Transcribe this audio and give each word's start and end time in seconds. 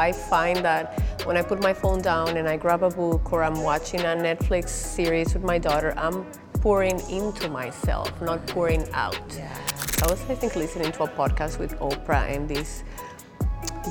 I 0.00 0.12
find 0.12 0.64
that 0.64 0.98
when 1.26 1.36
I 1.36 1.42
put 1.42 1.62
my 1.62 1.74
phone 1.74 2.00
down 2.00 2.38
and 2.38 2.48
I 2.48 2.56
grab 2.56 2.82
a 2.82 2.88
book 2.88 3.34
or 3.34 3.42
I'm 3.42 3.62
watching 3.62 4.00
a 4.00 4.16
Netflix 4.28 4.70
series 4.70 5.34
with 5.34 5.44
my 5.44 5.58
daughter, 5.58 5.92
I'm 5.98 6.24
pouring 6.62 6.98
into 7.10 7.50
myself, 7.50 8.08
not 8.22 8.46
pouring 8.46 8.82
out. 8.94 9.20
Yeah. 9.36 9.54
I 10.02 10.06
was, 10.10 10.22
I 10.30 10.34
think, 10.34 10.56
listening 10.56 10.90
to 10.92 11.02
a 11.02 11.08
podcast 11.08 11.58
with 11.58 11.78
Oprah 11.80 12.34
and 12.34 12.48
this 12.48 12.82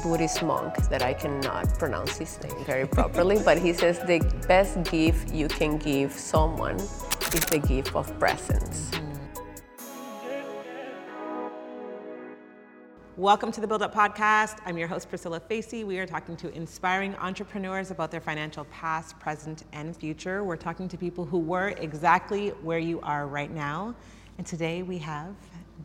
Buddhist 0.01 0.41
monk 0.41 0.73
that 0.89 1.03
I 1.03 1.13
cannot 1.13 1.77
pronounce 1.77 2.17
his 2.17 2.39
name 2.41 2.65
very 2.65 2.87
properly, 2.87 3.37
but 3.45 3.59
he 3.59 3.71
says 3.71 3.99
the 3.99 4.19
best 4.47 4.81
gift 4.89 5.31
you 5.31 5.47
can 5.47 5.77
give 5.77 6.11
someone 6.11 6.77
is 7.37 7.45
the 7.53 7.59
gift 7.59 7.95
of 7.95 8.17
presence. 8.17 8.89
Mm-hmm. 8.89 9.08
Welcome 13.19 13.51
to 13.51 13.59
the 13.59 13.67
Build 13.67 13.81
Up 13.81 13.93
Podcast. 13.93 14.59
I'm 14.65 14.77
your 14.77 14.87
host, 14.87 15.09
Priscilla 15.09 15.41
Facey. 15.41 15.83
We 15.83 15.99
are 15.99 16.05
talking 16.05 16.37
to 16.37 16.55
inspiring 16.55 17.17
entrepreneurs 17.17 17.91
about 17.91 18.11
their 18.11 18.21
financial 18.21 18.63
past, 18.71 19.19
present, 19.19 19.65
and 19.73 19.93
future. 19.93 20.45
We're 20.45 20.55
talking 20.55 20.87
to 20.87 20.97
people 20.97 21.25
who 21.25 21.37
were 21.37 21.73
exactly 21.79 22.51
where 22.61 22.79
you 22.79 23.01
are 23.01 23.27
right 23.27 23.51
now. 23.51 23.93
And 24.37 24.47
today 24.47 24.83
we 24.83 24.97
have 24.99 25.35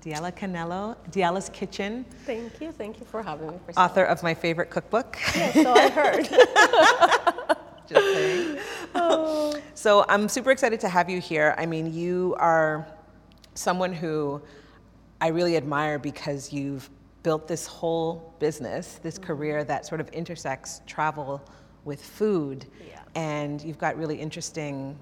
Diala 0.00 0.30
Canelo, 0.30 0.96
Diala's 1.10 1.48
Kitchen. 1.48 2.06
Thank 2.24 2.60
you. 2.60 2.70
Thank 2.70 3.00
you 3.00 3.04
for 3.04 3.20
having 3.20 3.48
me. 3.48 3.59
Priscilla. 3.64 3.84
Author 3.84 4.04
of 4.04 4.23
my 4.23 4.32
favorite 4.32 4.70
cookbook. 4.70 5.18
Yes, 5.34 5.54
so 5.54 5.74
I 5.74 5.90
heard. 5.90 6.28
Just 7.88 8.14
saying. 8.14 8.59
Oh. 8.95 9.60
So 9.74 10.04
I'm 10.09 10.28
super 10.28 10.52
excited 10.52 10.78
to 10.78 10.88
have 10.88 11.10
you 11.10 11.20
here. 11.20 11.56
I 11.59 11.66
mean, 11.66 11.92
you 11.92 12.37
are 12.38 12.87
someone 13.54 13.92
who 13.92 14.40
I 15.20 15.28
really 15.28 15.56
admire 15.56 15.98
because 15.98 16.52
you've 16.52 16.88
built 17.24 17.48
this 17.48 17.66
whole 17.66 18.33
business, 18.38 19.01
this 19.02 19.16
mm-hmm. 19.16 19.24
career 19.24 19.65
that 19.65 19.84
sort 19.84 20.01
of 20.01 20.09
intersects 20.10 20.82
travel 20.87 21.42
with 21.84 22.01
food. 22.01 22.66
Yeah. 22.87 23.01
And 23.16 23.60
you've 23.62 23.78
got 23.78 23.96
really 23.96 24.21
interesting, 24.21 24.96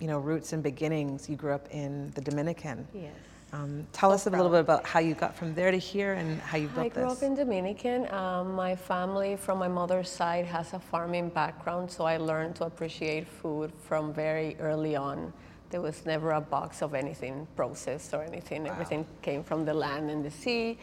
you 0.00 0.08
know, 0.08 0.18
roots 0.18 0.52
and 0.52 0.62
beginnings. 0.62 1.28
You 1.28 1.36
grew 1.36 1.52
up 1.52 1.68
in 1.70 2.10
the 2.16 2.20
Dominican. 2.20 2.88
Yes. 2.92 3.12
Um, 3.52 3.86
tell 3.92 4.10
so 4.10 4.14
us 4.14 4.26
a 4.26 4.30
little 4.30 4.50
bit 4.50 4.60
about 4.60 4.84
how 4.84 5.00
you 5.00 5.14
got 5.14 5.34
from 5.34 5.54
there 5.54 5.70
to 5.70 5.78
here 5.78 6.14
and 6.14 6.38
how 6.40 6.58
you 6.58 6.68
built 6.68 6.92
this. 6.92 6.98
I 6.98 7.00
grew 7.00 7.08
this. 7.08 7.22
up 7.22 7.22
in 7.22 7.34
Dominican. 7.34 8.12
Um, 8.12 8.54
my 8.54 8.76
family 8.76 9.36
from 9.36 9.58
my 9.58 9.68
mother's 9.68 10.10
side 10.10 10.44
has 10.44 10.74
a 10.74 10.78
farming 10.78 11.30
background, 11.30 11.90
so 11.90 12.04
I 12.04 12.18
learned 12.18 12.56
to 12.56 12.64
appreciate 12.64 13.26
food 13.26 13.72
from 13.80 14.12
very 14.12 14.56
early 14.60 14.96
on. 14.96 15.32
There 15.70 15.80
was 15.80 16.04
never 16.04 16.32
a 16.32 16.40
box 16.40 16.82
of 16.82 16.94
anything 16.94 17.46
processed 17.56 18.12
or 18.12 18.22
anything. 18.22 18.64
Wow. 18.64 18.72
Everything 18.72 19.06
came 19.22 19.42
from 19.42 19.64
the 19.64 19.74
land 19.74 20.10
and 20.10 20.22
the 20.22 20.30
sea. 20.30 20.78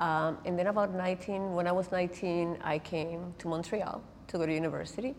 Um, 0.00 0.38
and 0.46 0.58
then 0.58 0.66
about 0.68 0.94
19, 0.94 1.52
when 1.52 1.66
I 1.66 1.72
was 1.72 1.92
19, 1.92 2.58
I 2.64 2.78
came 2.78 3.34
to 3.38 3.48
Montreal 3.48 4.02
to 4.28 4.38
go 4.38 4.46
to 4.46 4.52
university. 4.52 5.14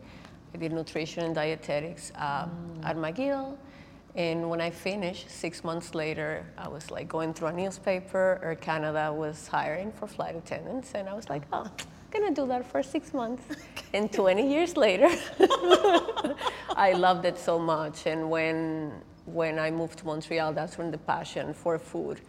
I 0.53 0.57
did 0.57 0.73
nutrition 0.73 1.23
and 1.23 1.35
dietetics 1.35 2.11
uh, 2.15 2.45
mm. 2.45 2.49
at 2.83 2.97
McGill. 2.97 3.57
And 4.15 4.49
when 4.49 4.59
I 4.59 4.69
finished, 4.69 5.29
six 5.29 5.63
months 5.63 5.95
later, 5.95 6.45
I 6.57 6.67
was 6.67 6.91
like 6.91 7.07
going 7.07 7.33
through 7.33 7.49
a 7.49 7.53
newspaper. 7.53 8.41
Air 8.43 8.55
Canada 8.55 9.13
was 9.13 9.47
hiring 9.47 9.91
for 9.93 10.07
flight 10.07 10.35
attendants, 10.35 10.91
and 10.95 11.07
I 11.07 11.13
was 11.13 11.29
like, 11.29 11.43
oh, 11.53 11.63
I'm 11.63 12.21
gonna 12.21 12.35
do 12.35 12.45
that 12.47 12.69
for 12.69 12.83
six 12.83 13.13
months. 13.13 13.43
and 13.93 14.11
20 14.11 14.51
years 14.51 14.75
later, 14.75 15.09
I 16.75 16.93
loved 16.93 17.23
it 17.23 17.37
so 17.37 17.57
much. 17.57 18.05
And 18.05 18.29
when 18.29 18.91
when 19.25 19.59
I 19.59 19.71
moved 19.71 19.99
to 19.99 20.05
Montreal, 20.05 20.51
that's 20.51 20.77
when 20.77 20.91
the 20.91 20.97
passion 20.97 21.53
for 21.53 21.79
food. 21.79 22.19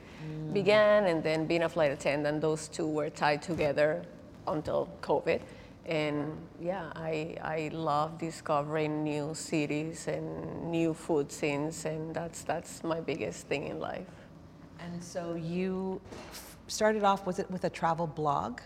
Began, 0.52 1.06
and 1.06 1.22
then 1.22 1.46
being 1.46 1.62
a 1.62 1.68
flight 1.68 1.92
attendant, 1.92 2.40
those 2.40 2.68
two 2.68 2.86
were 2.86 3.10
tied 3.10 3.42
together 3.42 4.02
until 4.46 4.88
COVID. 5.00 5.40
And 5.86 6.36
yeah, 6.60 6.92
I, 6.94 7.36
I 7.42 7.70
love 7.72 8.18
discovering 8.18 9.02
new 9.02 9.34
cities 9.34 10.06
and 10.06 10.70
new 10.70 10.94
food 10.94 11.32
scenes, 11.32 11.84
and 11.84 12.14
that's, 12.14 12.42
that's 12.42 12.84
my 12.84 13.00
biggest 13.00 13.48
thing 13.48 13.66
in 13.66 13.80
life. 13.80 14.06
And 14.78 15.02
so 15.02 15.34
you 15.34 16.00
started 16.68 17.02
off, 17.04 17.26
was 17.26 17.38
it 17.38 17.50
with 17.50 17.64
a 17.64 17.70
travel 17.70 18.06
blog? 18.06 18.60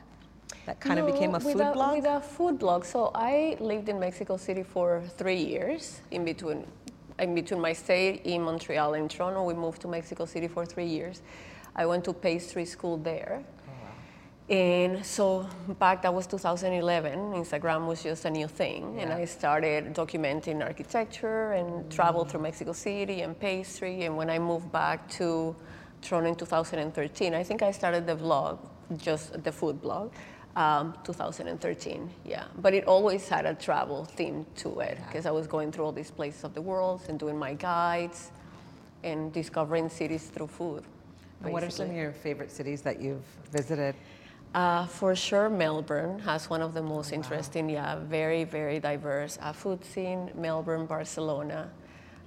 That 0.66 0.80
kind 0.80 0.98
no, 0.98 1.06
of 1.06 1.14
became 1.14 1.34
a 1.34 1.40
food 1.40 1.60
a, 1.60 1.72
blog? 1.72 1.96
With 1.96 2.06
a 2.06 2.20
food 2.20 2.58
blog. 2.58 2.84
So 2.84 3.10
I 3.14 3.56
lived 3.60 3.88
in 3.88 3.98
Mexico 3.98 4.36
City 4.36 4.62
for 4.62 5.02
three 5.16 5.42
years 5.42 6.00
in 6.10 6.24
between 6.24 6.66
in 7.18 7.34
between 7.34 7.60
my 7.60 7.72
stay 7.72 8.20
in 8.24 8.42
Montreal 8.42 8.94
and 8.94 9.10
Toronto, 9.10 9.44
we 9.44 9.54
moved 9.54 9.80
to 9.82 9.88
Mexico 9.88 10.24
City 10.24 10.48
for 10.48 10.66
three 10.66 10.86
years. 10.86 11.22
I 11.74 11.86
went 11.86 12.04
to 12.04 12.12
pastry 12.12 12.64
school 12.64 12.96
there. 12.96 13.44
Oh, 13.68 14.52
and 14.54 15.04
so 15.04 15.48
back 15.78 16.02
that 16.02 16.14
was 16.14 16.26
2011, 16.26 17.18
Instagram 17.32 17.86
was 17.86 18.02
just 18.02 18.24
a 18.24 18.30
new 18.30 18.46
thing, 18.46 18.94
yeah. 18.94 19.02
and 19.02 19.12
I 19.12 19.24
started 19.24 19.94
documenting 19.94 20.62
architecture 20.62 21.52
and 21.52 21.90
travel 21.90 22.24
through 22.24 22.42
Mexico 22.42 22.72
City 22.72 23.22
and 23.22 23.38
pastry. 23.38 24.04
And 24.04 24.16
when 24.16 24.30
I 24.30 24.38
moved 24.38 24.70
back 24.70 25.08
to 25.10 25.56
Toronto 26.02 26.28
in 26.28 26.36
2013, 26.36 27.34
I 27.34 27.42
think 27.42 27.62
I 27.62 27.70
started 27.72 28.06
the 28.06 28.16
vlog, 28.16 28.58
just 28.96 29.42
the 29.42 29.52
food 29.52 29.80
blog. 29.80 30.12
Um, 30.56 30.94
2013, 31.04 32.10
yeah. 32.24 32.44
But 32.62 32.72
it 32.72 32.86
always 32.86 33.28
had 33.28 33.44
a 33.44 33.52
travel 33.52 34.06
theme 34.06 34.46
to 34.56 34.80
it 34.80 34.96
because 35.06 35.26
I 35.26 35.30
was 35.30 35.46
going 35.46 35.70
through 35.70 35.84
all 35.84 35.92
these 35.92 36.10
places 36.10 36.44
of 36.44 36.54
the 36.54 36.62
world 36.62 37.02
and 37.10 37.18
doing 37.18 37.38
my 37.38 37.52
guides 37.52 38.30
and 39.04 39.30
discovering 39.34 39.90
cities 39.90 40.28
through 40.28 40.46
food. 40.46 40.82
And 41.42 41.52
what 41.52 41.62
are 41.62 41.68
some 41.68 41.90
of 41.90 41.94
your 41.94 42.12
favorite 42.12 42.50
cities 42.50 42.80
that 42.82 43.02
you've 43.02 43.26
visited? 43.52 43.94
Uh, 44.54 44.86
for 44.86 45.14
sure, 45.14 45.50
Melbourne 45.50 46.18
has 46.20 46.48
one 46.48 46.62
of 46.62 46.72
the 46.72 46.82
most 46.82 47.12
oh, 47.12 47.16
wow. 47.16 47.22
interesting, 47.22 47.68
yeah, 47.68 47.96
very, 47.96 48.44
very 48.44 48.80
diverse 48.80 49.38
uh, 49.42 49.52
food 49.52 49.84
scene. 49.84 50.30
Melbourne, 50.34 50.86
Barcelona, 50.86 51.70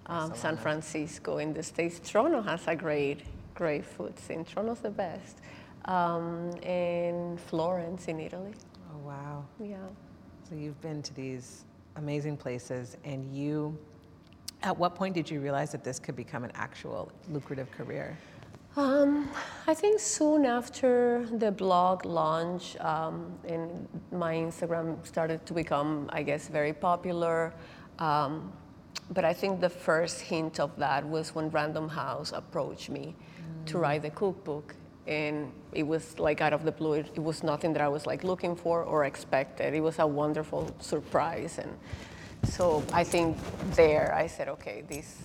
um, 0.05 0.35
San 0.35 0.55
Francisco 0.55 1.39
in 1.39 1.53
the 1.53 1.63
States. 1.63 1.99
Toronto 1.99 2.41
has 2.43 2.67
a 2.67 2.75
great, 2.75 3.21
great 3.55 3.83
food 3.83 4.19
scene. 4.19 4.45
Toronto's 4.45 4.79
the 4.79 4.91
best 4.91 5.37
um, 5.85 6.51
in 6.63 7.37
Florence 7.47 8.07
in 8.07 8.19
Italy. 8.19 8.53
Oh, 8.91 8.97
wow. 9.07 9.45
Yeah. 9.61 9.77
So 10.47 10.55
you've 10.55 10.79
been 10.81 11.01
to 11.03 11.13
these 11.13 11.65
amazing 11.95 12.37
places, 12.37 12.97
and 13.03 13.35
you, 13.35 13.77
at 14.63 14.77
what 14.77 14.95
point 14.95 15.13
did 15.13 15.29
you 15.29 15.39
realize 15.39 15.71
that 15.71 15.83
this 15.83 15.99
could 15.99 16.15
become 16.15 16.43
an 16.43 16.51
actual 16.55 17.11
lucrative 17.29 17.69
career? 17.71 18.17
Um, 18.75 19.29
I 19.67 19.73
think 19.73 19.99
soon 19.99 20.45
after 20.45 21.27
the 21.33 21.51
blog 21.51 22.05
launch 22.05 22.77
um, 22.77 23.33
and 23.47 23.87
my 24.11 24.35
Instagram 24.35 25.05
started 25.05 25.45
to 25.47 25.53
become, 25.53 26.09
I 26.13 26.23
guess, 26.23 26.47
very 26.47 26.73
popular. 26.73 27.53
Um, 27.97 28.53
but 29.11 29.25
I 29.25 29.33
think 29.33 29.59
the 29.59 29.69
first 29.69 30.21
hint 30.21 30.59
of 30.59 30.75
that 30.77 31.07
was 31.07 31.33
when 31.33 31.49
Random 31.49 31.89
House 31.89 32.31
approached 32.31 32.89
me 32.89 33.15
mm. 33.15 33.65
to 33.65 33.79
write 33.79 34.03
the 34.03 34.11
cookbook 34.11 34.75
and 35.09 35.51
it 35.73 35.83
was 35.83 36.19
like 36.19 36.39
out 36.39 36.53
of 36.53 36.63
the 36.63 36.71
blue. 36.71 36.93
It, 36.93 37.07
it, 37.15 37.23
was 37.23 37.43
nothing 37.43 37.73
that 37.73 37.81
I 37.81 37.87
was 37.87 38.05
like 38.05 38.23
looking 38.23 38.55
for 38.55 38.83
or 38.83 39.05
expected. 39.05 39.73
It 39.73 39.81
was 39.81 39.97
a 39.99 40.05
wonderful 40.05 40.73
surprise, 40.79 41.57
and 41.57 41.71
so 42.43 42.83
I 42.93 43.03
think 43.03 43.37
there 43.75 44.13
I 44.15 44.27
said, 44.27 44.47
okay, 44.49 44.83
this 44.87 45.17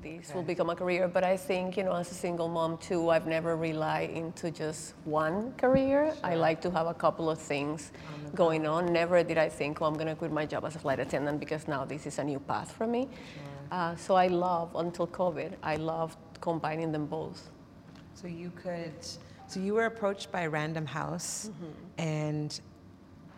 this 0.00 0.30
okay. 0.30 0.34
will 0.34 0.44
become 0.44 0.70
a 0.70 0.76
career. 0.76 1.08
But 1.08 1.24
I 1.24 1.36
think 1.36 1.76
you 1.76 1.82
know, 1.82 1.92
as 1.92 2.10
a 2.10 2.14
single 2.14 2.48
mom 2.48 2.78
too, 2.78 3.10
I've 3.10 3.26
never 3.26 3.56
relied 3.56 4.10
into 4.10 4.50
just 4.50 4.94
one 5.04 5.52
career. 5.54 6.14
Sure. 6.14 6.24
I 6.24 6.36
like 6.36 6.62
to 6.62 6.70
have 6.70 6.86
a 6.86 6.94
couple 6.94 7.28
of 7.28 7.38
things 7.38 7.90
going 8.34 8.66
on. 8.66 8.92
Never 8.92 9.22
did 9.24 9.38
I 9.38 9.48
think, 9.48 9.82
oh, 9.82 9.86
I'm 9.86 9.94
going 9.94 10.06
to 10.06 10.14
quit 10.14 10.32
my 10.32 10.46
job 10.46 10.64
as 10.64 10.76
a 10.76 10.78
flight 10.78 11.00
attendant 11.00 11.40
because 11.40 11.68
now 11.68 11.84
this 11.84 12.06
is 12.06 12.18
a 12.18 12.24
new 12.24 12.38
path 12.38 12.72
for 12.72 12.86
me. 12.86 13.02
Sure. 13.02 13.78
Uh, 13.78 13.96
so 13.96 14.14
I 14.14 14.28
love 14.28 14.70
until 14.76 15.06
COVID. 15.06 15.56
I 15.62 15.76
loved 15.76 16.16
combining 16.40 16.92
them 16.92 17.06
both. 17.06 17.50
So 18.14 18.28
you 18.28 18.52
could 18.62 18.94
so 19.52 19.60
you 19.60 19.74
were 19.74 19.84
approached 19.84 20.32
by 20.32 20.46
Random 20.46 20.86
House, 20.86 21.50
mm-hmm. 21.50 22.00
and 22.00 22.60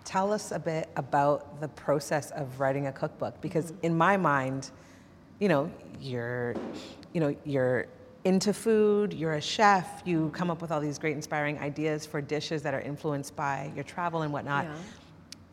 tell 0.05 0.33
us 0.33 0.53
a 0.53 0.61
bit 0.61 0.89
about 0.95 1.61
the 1.61 1.67
process 1.67 2.31
of 2.31 2.61
writing 2.61 2.87
a 2.87 2.93
cookbook 2.93 3.41
because 3.41 3.73
mm-hmm. 3.73 3.87
in 3.87 3.99
my 3.99 4.17
mind, 4.17 4.71
you 5.41 5.49
know, 5.49 5.69
you're, 6.01 6.55
you 7.13 7.21
know, 7.21 7.35
you're 7.45 7.87
into 8.23 8.53
food, 8.53 9.13
you're 9.13 9.33
a 9.33 9.41
chef, 9.41 10.03
you 10.05 10.31
come 10.31 10.53
up 10.53 10.63
with 10.63 10.71
all 10.71 10.81
these 10.81 11.01
great 11.01 11.17
inspiring 11.17 11.59
ideas 11.59 12.07
for 12.07 12.21
dishes 12.21 12.63
that 12.63 12.75
are 12.75 12.81
influenced 12.81 13.35
by 13.35 13.73
your 13.75 13.83
travel 13.83 14.23
and 14.23 14.33
whatnot. 14.33 14.67
Yeah 14.67 14.75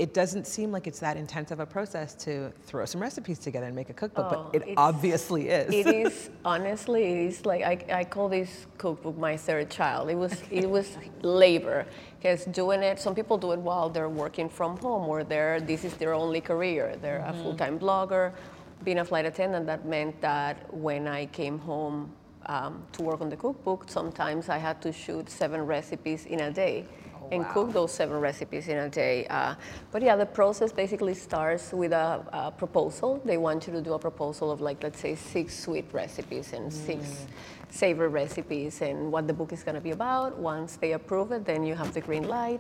it 0.02 0.16
doesn't 0.16 0.48
seem 0.48 0.72
like 0.72 0.88
it's 0.88 0.98
that 0.98 1.16
intense 1.16 1.52
of 1.52 1.60
a 1.60 1.66
process 1.66 2.16
to 2.16 2.52
throw 2.66 2.86
some 2.86 3.00
recipes 3.00 3.38
together 3.38 3.68
and 3.68 3.76
make 3.76 3.92
a 3.92 3.94
cookbook, 3.94 4.32
oh, 4.32 4.50
but 4.52 4.68
it 4.68 4.74
obviously 4.76 5.50
is. 5.50 5.72
It 5.72 5.86
is 5.86 6.32
honestly, 6.44 7.04
it 7.04 7.18
is 7.28 7.46
like 7.46 7.62
I, 7.62 8.00
I 8.00 8.04
call 8.04 8.28
this 8.28 8.66
cookbook 8.80 9.16
my 9.16 9.38
third 9.38 9.70
child. 9.70 10.10
It 10.10 10.16
was 10.16 10.34
it 10.50 10.68
was 10.68 10.98
labor 11.22 11.86
because 12.18 12.46
doing 12.46 12.82
it. 12.82 12.98
Some 13.00 13.14
people 13.14 13.38
do 13.38 13.52
it 13.52 13.60
while 13.60 13.90
they're 13.90 14.10
working 14.10 14.50
from 14.50 14.76
home 14.78 15.08
or 15.08 15.24
they're 15.24 15.62
this 15.62 15.86
is 15.86 15.94
their 15.94 16.16
only 16.16 16.42
career. 16.42 16.98
They're 17.00 17.20
mm-hmm. 17.20 17.40
a 17.40 17.44
full 17.44 17.56
time 17.56 17.78
blogger. 17.78 18.34
Being 18.84 18.98
a 18.98 19.06
flight 19.06 19.26
attendant, 19.26 19.68
that 19.68 19.86
meant 19.86 20.20
that 20.22 20.56
when 20.74 21.08
I 21.08 21.28
came 21.28 21.60
home 21.60 22.12
um, 22.48 22.82
to 22.94 23.04
work 23.04 23.22
on 23.22 23.30
the 23.30 23.38
cookbook, 23.38 23.86
sometimes 23.88 24.50
I 24.50 24.58
had 24.58 24.82
to 24.82 24.92
shoot 24.92 25.30
seven 25.30 25.62
recipes 25.62 26.26
in 26.26 26.40
a 26.40 26.52
day 26.52 26.88
and 27.32 27.44
wow. 27.44 27.54
cook 27.54 27.74
those 27.74 27.94
seven 27.94 28.20
recipes 28.20 28.68
in 28.68 28.78
a 28.78 28.90
day. 28.90 29.26
Uh, 29.28 29.56
but 29.92 30.02
yeah, 30.02 30.16
the 30.16 30.26
process 30.26 30.72
basically 30.72 31.14
starts 31.14 31.72
with 31.72 31.94
a, 31.94 32.24
a, 32.34 32.52
proposal. 32.52 33.22
They 33.24 33.38
want 33.38 33.68
you 33.68 33.74
to 33.74 33.82
do 33.82 33.94
a 33.94 34.00
proposal 34.00 34.52
of 34.52 34.62
like, 34.62 34.84
let's 34.84 35.00
say, 35.00 35.16
six 35.16 35.58
sweet 35.58 35.86
recipes 35.94 36.54
and 36.54 36.72
mm. 36.72 36.74
six 36.74 37.26
savory 37.70 38.10
recipes 38.10 38.82
and 38.82 39.12
what 39.12 39.28
the 39.28 39.34
book 39.34 39.54
is 39.54 39.64
going 39.64 39.76
to 39.76 39.82
be 39.82 39.92
about. 39.92 40.38
Once 40.38 40.76
they 40.76 40.92
approve 40.92 41.32
it, 41.32 41.46
then 41.46 41.64
you 41.64 41.74
have 41.74 41.94
the 41.94 42.02
green 42.02 42.28
light. 42.28 42.60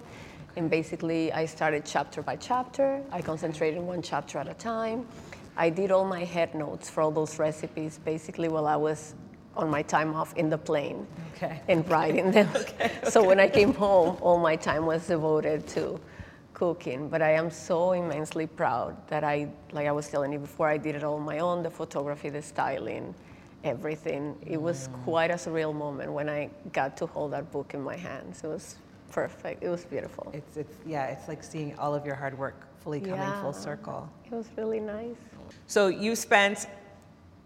And 0.55 0.69
basically, 0.69 1.31
I 1.31 1.45
started 1.45 1.85
chapter 1.85 2.21
by 2.21 2.35
chapter. 2.37 3.01
I 3.11 3.21
concentrated 3.21 3.81
one 3.81 4.01
chapter 4.01 4.37
at 4.37 4.47
a 4.47 4.53
time. 4.53 5.05
I 5.57 5.69
did 5.69 5.91
all 5.91 6.05
my 6.05 6.23
head 6.23 6.55
notes 6.55 6.89
for 6.89 7.01
all 7.01 7.11
those 7.11 7.37
recipes 7.37 7.99
basically 8.03 8.47
while 8.47 8.67
I 8.67 8.77
was 8.77 9.15
on 9.55 9.69
my 9.69 9.81
time 9.81 10.13
off 10.15 10.35
in 10.37 10.49
the 10.49 10.57
plane 10.57 11.05
okay. 11.35 11.61
and 11.67 11.87
writing 11.89 12.31
them. 12.31 12.49
okay. 12.55 12.91
So 13.09 13.23
when 13.23 13.39
I 13.39 13.49
came 13.49 13.73
home, 13.73 14.17
all 14.21 14.37
my 14.37 14.55
time 14.55 14.85
was 14.85 15.07
devoted 15.07 15.67
to 15.69 15.99
cooking. 16.53 17.09
But 17.09 17.21
I 17.21 17.31
am 17.31 17.49
so 17.49 17.93
immensely 17.93 18.47
proud 18.47 18.95
that 19.07 19.23
I, 19.23 19.49
like 19.71 19.87
I 19.87 19.91
was 19.91 20.07
telling 20.07 20.31
you 20.31 20.39
before, 20.39 20.67
I 20.67 20.77
did 20.77 20.95
it 20.95 21.03
all 21.03 21.15
on 21.15 21.23
my 21.23 21.39
own, 21.39 21.63
the 21.63 21.69
photography, 21.69 22.29
the 22.29 22.41
styling, 22.41 23.13
everything. 23.63 24.35
It 24.45 24.61
was 24.61 24.87
mm. 24.87 25.03
quite 25.03 25.31
a 25.31 25.35
surreal 25.35 25.75
moment 25.75 26.11
when 26.11 26.29
I 26.29 26.49
got 26.71 26.95
to 26.97 27.05
hold 27.07 27.33
that 27.33 27.51
book 27.51 27.73
in 27.73 27.81
my 27.81 27.95
hands. 27.95 28.43
It 28.43 28.47
was 28.47 28.75
perfect. 29.11 29.63
It 29.63 29.69
was 29.69 29.85
beautiful. 29.85 30.31
It's, 30.33 30.57
it's 30.57 30.77
yeah, 30.85 31.05
it's 31.07 31.27
like 31.27 31.43
seeing 31.43 31.77
all 31.77 31.93
of 31.93 32.05
your 32.05 32.15
hard 32.15 32.37
work 32.37 32.55
fully 32.83 32.99
coming 32.99 33.17
yeah. 33.17 33.41
full 33.41 33.53
circle. 33.53 34.09
It 34.25 34.33
was 34.33 34.47
really 34.57 34.79
nice. 34.79 35.15
So 35.67 35.87
you 35.87 36.15
spent 36.15 36.67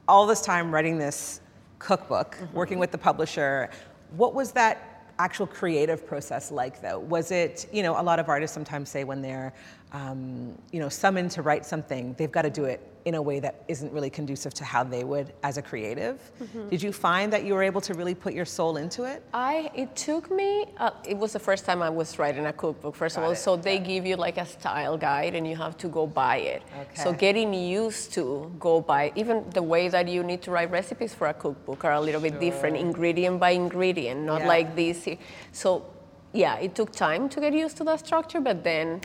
all 0.07 0.27
this 0.27 0.41
time 0.41 0.73
writing 0.73 0.97
this 0.97 1.41
cookbook, 1.85 2.35
mm-hmm. 2.35 2.55
working 2.55 2.79
with 2.79 2.91
the 2.91 2.97
publisher. 2.97 3.69
What 4.17 4.33
was 4.33 4.51
that 4.53 4.75
actual 5.19 5.47
creative 5.47 6.05
process 6.05 6.51
like 6.51 6.81
though? 6.81 6.99
Was 6.99 7.31
it, 7.31 7.67
you 7.71 7.83
know, 7.83 7.99
a 7.99 8.03
lot 8.03 8.19
of 8.19 8.27
artists 8.27 8.53
sometimes 8.53 8.89
say 8.89 9.03
when 9.03 9.21
they're, 9.21 9.53
um, 9.93 10.57
you 10.71 10.79
know, 10.79 10.89
summoned 10.89 11.31
to 11.31 11.41
write 11.41 11.65
something, 11.65 12.13
they've 12.17 12.31
got 12.31 12.41
to 12.41 12.49
do 12.49 12.65
it 12.65 12.81
in 13.05 13.13
a 13.13 13.21
way 13.21 13.39
that 13.39 13.63
isn't 13.67 13.93
really 13.93 14.09
conducive 14.09 14.51
to 14.55 14.65
how 14.65 14.83
they 14.83 15.03
would 15.03 15.31
as 15.43 15.57
a 15.57 15.61
creative. 15.61 16.19
Mm-hmm. 16.41 16.69
Did 16.69 16.81
you 16.81 16.91
find 16.91 17.31
that 17.31 17.45
you 17.45 17.53
were 17.53 17.61
able 17.61 17.81
to 17.81 17.93
really 17.93 18.15
put 18.15 18.33
your 18.33 18.45
soul 18.45 18.77
into 18.77 19.03
it? 19.03 19.23
I, 19.31 19.69
it 19.75 19.95
took 19.95 20.31
me, 20.31 20.65
uh, 20.77 20.89
it 21.07 21.15
was 21.15 21.31
the 21.31 21.39
first 21.39 21.65
time 21.65 21.83
I 21.83 21.89
was 21.89 22.17
writing 22.17 22.47
a 22.47 22.53
cookbook, 22.53 22.95
first 22.95 23.15
Got 23.15 23.21
of 23.21 23.25
all. 23.25 23.31
It. 23.33 23.35
So 23.37 23.55
they 23.55 23.77
give 23.77 24.07
you 24.07 24.15
like 24.15 24.37
a 24.37 24.45
style 24.45 24.97
guide 24.97 25.35
and 25.35 25.47
you 25.47 25.55
have 25.55 25.77
to 25.77 25.87
go 25.87 26.07
buy 26.07 26.37
it. 26.37 26.63
Okay. 26.81 27.03
So 27.03 27.13
getting 27.13 27.53
used 27.53 28.11
to 28.13 28.51
go 28.59 28.81
by, 28.81 29.13
even 29.15 29.47
the 29.51 29.61
way 29.61 29.87
that 29.87 30.07
you 30.07 30.23
need 30.23 30.41
to 30.41 30.51
write 30.51 30.71
recipes 30.71 31.13
for 31.13 31.27
a 31.27 31.33
cookbook 31.33 31.85
are 31.85 31.93
a 31.93 32.01
little 32.01 32.21
bit 32.21 32.39
different, 32.39 32.75
ingredient 32.75 33.39
by 33.39 33.51
ingredient, 33.51 34.21
not 34.21 34.41
yeah. 34.41 34.47
like 34.47 34.75
this. 34.75 35.07
So 35.51 35.85
yeah, 36.33 36.57
it 36.57 36.73
took 36.73 36.91
time 36.91 37.29
to 37.29 37.39
get 37.39 37.53
used 37.53 37.77
to 37.77 37.83
that 37.83 37.99
structure, 37.99 38.41
but 38.41 38.63
then 38.63 39.01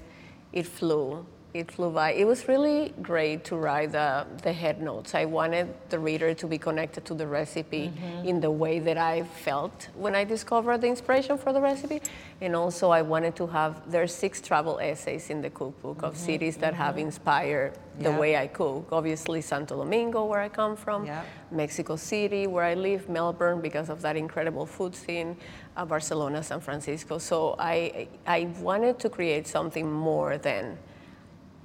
it 0.55 0.67
flew 0.67 1.27
it 1.53 1.71
flew 1.71 1.91
by. 1.91 2.13
It 2.13 2.27
was 2.27 2.47
really 2.47 2.95
great 3.03 3.45
to 3.45 3.57
write 3.57 3.93
the, 3.93 4.27
the 4.43 4.53
head 4.53 4.81
notes. 4.81 5.15
I 5.15 5.25
wanted 5.25 5.75
the 5.89 5.99
reader 5.99 6.33
to 6.35 6.47
be 6.47 6.59
connected 6.59 7.05
to 7.07 7.15
the 7.15 7.27
recipe 7.27 7.89
mm-hmm. 7.89 8.29
in 8.29 8.41
the 8.41 8.51
way 8.51 8.79
that 8.79 8.97
I 8.97 9.25
felt 9.25 9.89
when 9.95 10.15
I 10.15 10.25
discovered 10.25 10.81
the 10.81 10.87
inspiration 10.87 11.37
for 11.37 11.53
the 11.53 11.61
recipe. 11.61 12.03
And 12.41 12.55
also, 12.55 12.91
I 12.91 13.03
wanted 13.03 13.35
to 13.37 13.47
have, 13.49 13.91
there 13.91 14.03
are 14.03 14.07
six 14.07 14.41
travel 14.41 14.79
essays 14.79 15.29
in 15.29 15.43
the 15.43 15.51
cookbook 15.51 15.99
mm-hmm. 15.99 16.07
of 16.07 16.17
cities 16.17 16.57
that 16.59 16.73
mm-hmm. 16.73 16.83
have 16.83 16.99
inspired 16.99 17.73
the 17.99 18.13
way 18.13 18.37
I 18.37 18.47
cook. 18.47 18.89
Obviously, 18.93 19.43
Santo 19.43 19.77
Domingo, 19.77 20.25
where 20.25 20.41
I 20.41 20.49
come 20.49 20.75
from, 20.75 21.07
Mexico 21.51 21.97
City, 21.97 22.47
where 22.47 22.65
I 22.65 22.75
live, 22.75 23.09
Melbourne, 23.09 23.61
because 23.61 23.91
of 23.91 24.01
that 24.03 24.17
incredible 24.17 24.65
food 24.65 24.95
scene, 24.95 25.37
uh, 25.77 25.85
Barcelona, 25.85 26.43
San 26.43 26.61
Francisco. 26.61 27.19
So 27.19 27.57
I, 27.59 28.09
I 28.27 28.49
wanted 28.61 28.99
to 29.01 29.11
create 29.11 29.47
something 29.47 29.91
more 29.91 30.39
than 30.39 30.79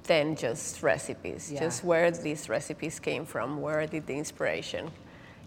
than 0.06 0.36
just 0.36 0.82
recipes. 0.82 1.50
Yeah. 1.52 1.60
Just 1.60 1.84
where 1.84 2.10
these 2.10 2.48
recipes 2.48 2.98
came 2.98 3.24
from, 3.24 3.60
where 3.60 3.86
did 3.86 4.06
the 4.06 4.14
inspiration 4.14 4.90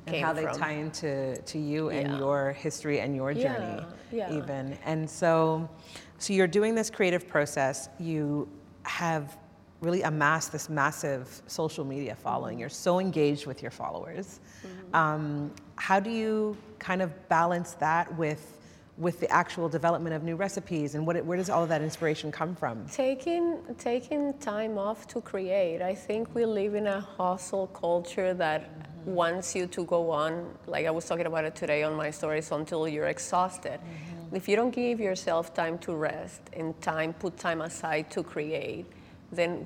and 0.08 0.16
how 0.18 0.34
they 0.34 0.46
tie 0.46 0.72
into 0.72 1.36
to 1.42 1.60
you 1.60 1.90
and 1.90 2.08
yeah. 2.08 2.18
your 2.18 2.54
history 2.54 3.00
and 3.00 3.16
your 3.16 3.34
journey 3.34 3.84
yeah. 4.12 4.36
even. 4.36 4.78
And 4.86 5.10
so 5.10 5.70
so 6.18 6.34
you're 6.34 6.48
doing 6.48 6.76
this 6.76 6.90
creative 6.90 7.28
process, 7.28 7.90
you 7.98 8.48
have 8.84 9.38
really 9.82 10.02
amassed 10.02 10.52
this 10.52 10.70
massive 10.70 11.42
social 11.48 11.86
media 11.86 12.14
following. 12.14 12.56
Mm-hmm. 12.56 12.60
You're 12.60 12.70
so 12.70 13.00
engaged 13.00 13.46
with 13.46 13.62
your 13.62 13.72
followers. 13.72 14.42
Mm-hmm. 14.62 14.96
Um, 14.96 15.52
how 15.78 16.02
do 16.02 16.10
you 16.10 16.58
kind 16.80 17.02
of 17.02 17.30
balance 17.30 17.74
that 17.76 18.14
with 18.18 18.59
with 19.00 19.22
the 19.22 19.32
actual 19.32 19.70
development 19.70 20.14
of 20.14 20.24
new 20.24 20.36
recipes 20.36 20.94
and 20.94 21.08
what 21.08 21.16
where 21.24 21.38
does 21.38 21.50
all 21.50 21.64
of 21.64 21.70
that 21.70 21.82
inspiration 21.82 22.32
come 22.32 22.54
from? 22.54 22.86
Taking 22.88 23.58
taking 23.78 24.34
time 24.40 24.78
off 24.78 25.08
to 25.08 25.22
create. 25.22 25.82
I 25.82 25.96
think 25.96 26.36
we 26.36 26.46
live 26.46 26.76
in 26.76 26.86
a 26.86 27.00
hustle 27.00 27.68
culture 27.68 28.34
that 28.34 28.62
mm-hmm. 28.62 29.14
wants 29.14 29.56
you 29.56 29.68
to 29.68 29.86
go 29.86 30.12
on. 30.12 30.54
Like 30.68 30.86
I 30.86 30.92
was 30.92 31.06
talking 31.06 31.28
about 31.28 31.46
it 31.46 31.56
today 31.56 31.84
on 31.84 31.96
my 31.96 32.12
stories 32.12 32.52
until 32.52 32.88
you're 32.90 33.08
exhausted. 33.08 33.80
Mm-hmm. 33.80 34.36
If 34.36 34.50
you 34.50 34.58
don't 34.58 34.72
give 34.72 35.00
yourself 35.00 35.54
time 35.54 35.78
to 35.80 35.96
rest 35.96 36.42
and 36.52 36.80
time 36.82 37.14
put 37.14 37.38
time 37.38 37.62
aside 37.62 38.12
to 38.12 38.22
create, 38.22 38.86
then 39.32 39.66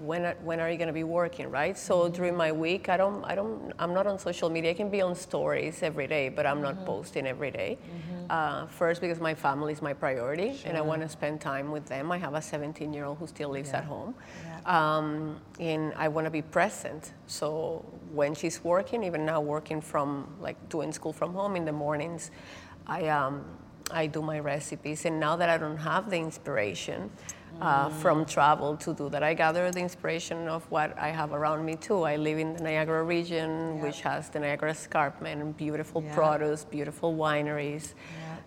when 0.00 0.24
are, 0.24 0.36
when 0.42 0.60
are 0.60 0.70
you 0.70 0.76
going 0.76 0.88
to 0.88 0.92
be 0.92 1.04
working 1.04 1.50
right 1.50 1.76
so 1.76 2.00
mm-hmm. 2.00 2.14
during 2.14 2.36
my 2.36 2.50
week 2.50 2.88
i 2.88 2.96
don't 2.96 3.22
i 3.24 3.34
don't 3.34 3.72
i'm 3.78 3.92
not 3.92 4.06
on 4.06 4.18
social 4.18 4.48
media 4.48 4.70
i 4.70 4.74
can 4.74 4.90
be 4.90 5.00
on 5.00 5.14
stories 5.14 5.82
every 5.82 6.06
day 6.06 6.28
but 6.28 6.46
i'm 6.46 6.60
not 6.60 6.76
mm-hmm. 6.76 6.86
posting 6.86 7.26
every 7.26 7.50
day. 7.50 7.78
Mm-hmm. 7.78 8.26
Uh, 8.30 8.66
first 8.66 9.00
because 9.00 9.20
my 9.20 9.34
family 9.34 9.72
is 9.72 9.82
my 9.82 9.92
priority 9.92 10.56
sure. 10.56 10.68
and 10.68 10.78
i 10.78 10.80
want 10.80 11.02
to 11.02 11.08
spend 11.08 11.40
time 11.40 11.70
with 11.70 11.84
them 11.86 12.10
i 12.10 12.16
have 12.16 12.34
a 12.34 12.42
17 12.42 12.92
year 12.92 13.04
old 13.04 13.18
who 13.18 13.26
still 13.26 13.50
lives 13.50 13.70
yeah. 13.70 13.78
at 13.78 13.84
home 13.84 14.14
yeah. 14.44 14.96
um, 14.96 15.38
and 15.60 15.92
i 15.96 16.08
want 16.08 16.24
to 16.24 16.30
be 16.30 16.42
present 16.42 17.12
so 17.26 17.84
when 18.12 18.34
she's 18.34 18.64
working 18.64 19.04
even 19.04 19.26
now 19.26 19.40
working 19.40 19.80
from 19.80 20.26
like 20.40 20.56
doing 20.68 20.92
school 20.92 21.12
from 21.12 21.34
home 21.34 21.56
in 21.56 21.64
the 21.64 21.72
mornings 21.72 22.30
i 22.86 23.08
um, 23.08 23.44
i 23.90 24.06
do 24.06 24.22
my 24.22 24.38
recipes 24.38 25.04
and 25.04 25.20
now 25.20 25.36
that 25.36 25.50
i 25.50 25.58
don't 25.58 25.76
have 25.76 26.08
the 26.08 26.16
inspiration 26.16 27.10
uh, 27.62 27.88
from 27.88 28.24
travel 28.24 28.76
to 28.76 28.92
do 28.92 29.08
that. 29.08 29.22
I 29.22 29.34
gather 29.34 29.70
the 29.70 29.78
inspiration 29.78 30.48
of 30.48 30.68
what 30.70 30.98
I 30.98 31.10
have 31.10 31.32
around 31.32 31.64
me 31.64 31.76
too. 31.76 32.02
I 32.02 32.16
live 32.16 32.38
in 32.38 32.54
the 32.54 32.62
Niagara 32.62 33.04
region, 33.04 33.80
which 33.80 34.00
has 34.00 34.28
the 34.28 34.40
Niagara 34.40 34.70
Escarpment, 34.70 35.56
beautiful 35.56 36.02
produce, 36.12 36.64
beautiful 36.64 37.14
wineries, 37.14 37.94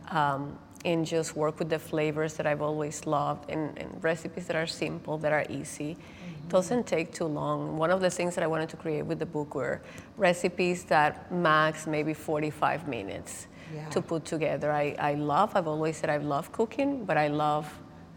um, 0.10 0.60
and 0.84 1.06
just 1.06 1.36
work 1.36 1.58
with 1.60 1.70
the 1.70 1.80
flavors 1.80 2.34
that 2.36 2.46
I've 2.46 2.62
always 2.62 3.06
loved 3.06 3.50
and, 3.50 3.78
and 3.80 4.04
recipes 4.04 4.48
that 4.48 4.56
are 4.58 4.68
simple, 4.68 5.18
that 5.20 5.32
are 5.32 5.46
easy. 5.50 5.96
Mm-hmm. 5.96 6.50
Doesn't 6.50 6.86
take 6.86 7.14
too 7.14 7.26
long. 7.26 7.78
One 7.78 7.92
of 7.92 8.02
the 8.02 8.10
things 8.10 8.36
that 8.36 8.44
I 8.44 8.48
wanted 8.48 8.70
to 8.70 8.78
create 8.78 9.04
with 9.04 9.20
the 9.20 9.26
book 9.26 9.56
were 9.56 9.82
recipes 10.18 10.84
that 10.86 11.32
max 11.32 11.88
maybe 11.88 12.14
45 12.14 12.88
minutes. 12.88 13.48
Yeah. 13.74 13.90
to 13.90 14.00
put 14.00 14.26
together. 14.26 14.72
I, 14.72 14.96
I 15.00 15.16
love, 15.16 15.56
I've 15.56 15.68
always 15.68 15.98
said 15.98 16.12
I 16.12 16.18
love 16.18 16.52
cooking, 16.52 17.04
but 17.04 17.18
I 17.18 17.30
love 17.30 17.68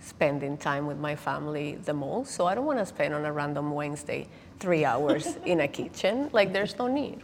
spending 0.08 0.56
time 0.56 0.86
with 0.86 0.98
my 0.98 1.14
family 1.14 1.76
the 1.84 1.94
most. 1.94 2.32
So 2.32 2.46
I 2.46 2.54
don't 2.54 2.66
want 2.66 2.78
to 2.78 2.86
spend 2.86 3.14
on 3.14 3.24
a 3.24 3.32
random 3.32 3.70
Wednesday 3.70 4.28
three 4.58 4.84
hours 4.84 5.36
in 5.44 5.60
a 5.60 5.68
kitchen. 5.68 6.30
Like 6.32 6.52
there's 6.52 6.78
no 6.78 6.86
need. 6.86 7.20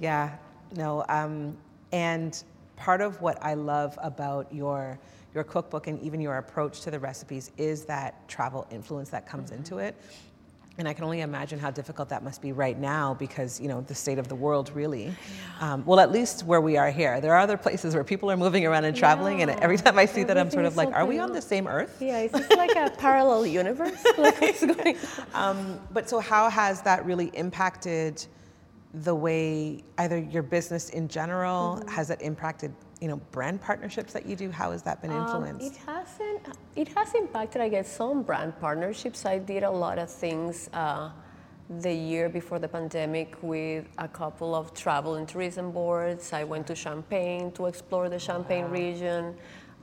Yeah, 0.00 0.36
no. 0.76 1.04
Um, 1.08 1.56
and 1.92 2.42
part 2.76 3.00
of 3.00 3.20
what 3.20 3.42
I 3.42 3.54
love 3.54 3.98
about 4.02 4.52
your 4.52 4.98
your 5.34 5.44
cookbook 5.44 5.88
and 5.88 6.00
even 6.00 6.20
your 6.20 6.38
approach 6.38 6.80
to 6.82 6.92
the 6.92 6.98
recipes 6.98 7.50
is 7.56 7.84
that 7.86 8.26
travel 8.28 8.68
influence 8.70 9.10
that 9.10 9.26
comes 9.26 9.50
mm-hmm. 9.50 9.58
into 9.58 9.78
it. 9.78 9.96
And 10.76 10.88
I 10.88 10.92
can 10.92 11.04
only 11.04 11.20
imagine 11.20 11.60
how 11.60 11.70
difficult 11.70 12.08
that 12.08 12.24
must 12.24 12.42
be 12.42 12.50
right 12.50 12.76
now 12.76 13.14
because, 13.14 13.60
you 13.60 13.68
know, 13.68 13.82
the 13.82 13.94
state 13.94 14.18
of 14.18 14.26
the 14.26 14.34
world 14.34 14.72
really. 14.74 15.14
Um, 15.60 15.84
well, 15.84 16.00
at 16.00 16.10
least 16.10 16.44
where 16.44 16.60
we 16.60 16.76
are 16.76 16.90
here. 16.90 17.20
There 17.20 17.32
are 17.32 17.38
other 17.38 17.56
places 17.56 17.94
where 17.94 18.02
people 18.02 18.28
are 18.28 18.36
moving 18.36 18.66
around 18.66 18.84
and 18.84 18.96
traveling, 18.96 19.38
yeah. 19.38 19.50
and 19.50 19.60
every 19.60 19.76
time 19.76 19.98
I 19.98 20.04
see 20.04 20.22
Everything 20.22 20.26
that, 20.26 20.38
I'm 20.38 20.50
sort 20.50 20.64
of 20.64 20.76
like, 20.76 20.88
are 20.92 21.06
we 21.06 21.20
on 21.20 21.32
the 21.32 21.40
same 21.40 21.68
earth? 21.68 21.98
Yeah, 22.00 22.18
is 22.18 22.32
this 22.32 22.50
like 22.50 22.74
a 22.74 22.90
parallel 22.90 23.46
universe? 23.62 24.04
like 24.18 24.40
what's 24.40 24.64
going 24.64 24.96
um, 25.32 25.80
but 25.92 26.08
so, 26.08 26.18
how 26.18 26.50
has 26.50 26.82
that 26.82 27.06
really 27.06 27.30
impacted 27.34 28.26
the 29.02 29.14
way 29.14 29.82
either 29.98 30.18
your 30.18 30.42
business 30.42 30.90
in 30.90 31.08
general, 31.08 31.78
mm-hmm. 31.78 31.88
has 31.88 32.10
it 32.10 32.20
impacted 32.22 32.72
you 33.00 33.08
know, 33.08 33.16
brand 33.32 33.60
partnerships 33.60 34.12
that 34.12 34.26
you 34.26 34.36
do? 34.36 34.50
How 34.50 34.72
has 34.72 34.82
that 34.82 35.02
been 35.02 35.10
um, 35.10 35.22
influenced? 35.22 35.66
Um, 35.66 35.72
it 35.72 35.76
hasn't. 35.86 36.58
It 36.76 36.88
has 36.96 37.14
impacted. 37.14 37.60
I 37.60 37.68
guess 37.68 37.94
some 37.94 38.22
brand 38.22 38.58
partnerships. 38.60 39.26
I 39.26 39.38
did 39.38 39.62
a 39.62 39.70
lot 39.70 39.98
of 39.98 40.10
things 40.10 40.68
uh, 40.72 41.10
the 41.80 41.92
year 41.92 42.28
before 42.28 42.58
the 42.58 42.68
pandemic 42.68 43.36
with 43.42 43.86
a 43.98 44.08
couple 44.08 44.54
of 44.54 44.74
travel 44.74 45.14
and 45.14 45.26
tourism 45.26 45.72
boards. 45.72 46.32
I 46.32 46.44
went 46.44 46.66
to 46.68 46.74
Champagne 46.74 47.50
to 47.52 47.66
explore 47.66 48.08
the 48.08 48.18
Champagne 48.18 48.64
wow. 48.64 48.70
region. 48.70 49.34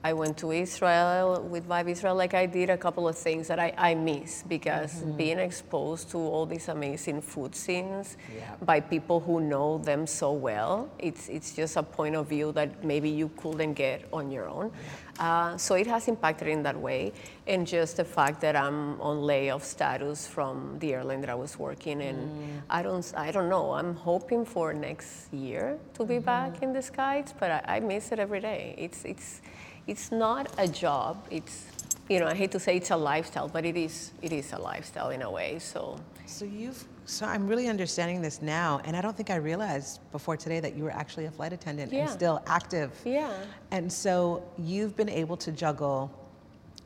I 0.04 0.14
went 0.14 0.38
to 0.40 0.52
Israel 0.52 1.44
with 1.44 1.68
Vibe 1.68 1.90
Israel. 1.90 2.16
Like 2.16 2.34
I 2.34 2.48
did 2.48 2.72
a 2.72 2.78
couple 2.78 3.08
of 3.08 3.16
things 3.16 3.48
that 3.48 3.60
I, 3.60 3.74
I 3.78 3.94
miss 3.94 4.44
because 4.44 4.96
mm-hmm. 4.96 5.18
being 5.18 5.40
exposed 5.40 6.10
to 6.12 6.18
all 6.18 6.48
these 6.48 6.70
amazing 6.70 7.22
food 7.22 7.56
scenes 7.56 8.18
yeah. 8.36 8.56
by 8.64 8.80
people 8.80 9.20
who 9.20 9.40
know 9.40 9.78
them 9.78 10.08
so 10.08 10.32
well, 10.34 10.90
it's, 10.98 11.30
it's 11.30 11.54
just 11.56 11.78
a 11.78 11.84
point 11.84 12.16
of 12.16 12.28
view 12.28 12.52
that 12.54 12.84
maybe 12.84 13.10
you 13.10 13.30
couldn't 13.38 13.74
get 13.74 14.06
on 14.12 14.32
your 14.32 14.50
own. 14.50 14.72
Uh, 15.20 15.56
so 15.56 15.76
it 15.76 15.86
has 15.86 16.08
impacted 16.08 16.48
in 16.48 16.64
that 16.64 16.80
way. 16.80 17.12
And 17.46 17.68
just 17.68 17.98
the 17.98 18.06
fact 18.06 18.42
that 18.42 18.56
I'm 18.56 19.00
on 19.02 19.22
layoff 19.22 19.64
status 19.64 20.26
from 20.26 20.78
the 20.80 20.94
airline 20.96 21.22
that 21.22 21.30
I 21.30 21.36
was 21.36 21.60
working 21.60 22.02
in, 22.02 22.16
mm. 22.16 22.62
I, 22.72 22.82
don't, 22.82 23.14
I 23.16 23.30
don't 23.30 23.50
know. 23.50 23.74
I'm 23.74 23.96
hoping 23.96 24.46
for 24.46 24.74
next 24.74 25.32
year 25.32 25.78
to 25.94 26.06
be 26.06 26.16
mm-hmm. 26.16 26.26
back 26.26 26.64
in 26.64 26.74
the 26.74 26.82
skies, 26.82 27.36
but 27.40 27.52
I, 27.52 27.76
I 27.76 27.80
miss 27.82 28.12
it 28.12 28.18
every 28.18 28.40
day. 28.40 28.74
It's, 28.80 29.06
it's, 29.06 29.42
it's 29.88 30.12
not 30.12 30.54
a 30.58 30.68
job. 30.68 31.26
It's 31.30 31.66
you 32.10 32.20
know, 32.20 32.28
I 32.28 32.36
hate 32.36 32.52
to 32.52 32.60
say 32.60 32.76
it's 32.76 32.92
a 32.92 32.98
lifestyle, 32.98 33.48
but 33.48 33.66
it 33.66 33.78
is 33.78 34.12
it 34.22 34.32
is 34.32 34.54
a 34.54 34.58
lifestyle 34.58 35.10
in 35.12 35.22
a 35.22 35.32
way. 35.32 35.60
So 35.60 36.00
So 36.26 36.46
you've 36.46 36.86
so 37.06 37.26
I'm 37.26 37.48
really 37.48 37.68
understanding 37.68 38.22
this 38.22 38.42
now, 38.42 38.80
and 38.86 38.96
I 38.96 39.02
don't 39.02 39.16
think 39.16 39.30
I 39.30 39.36
realized 39.36 40.00
before 40.12 40.38
today 40.38 40.60
that 40.60 40.76
you 40.76 40.84
were 40.84 40.92
actually 40.92 41.26
a 41.26 41.32
flight 41.32 41.52
attendant 41.52 41.92
yeah. 41.92 42.02
and 42.02 42.10
still 42.10 42.42
active. 42.48 42.92
Yeah. 43.04 43.34
And 43.72 43.92
so 43.92 44.44
you've 44.58 44.96
been 44.96 45.10
able 45.10 45.36
to 45.38 45.52
juggle 45.52 46.12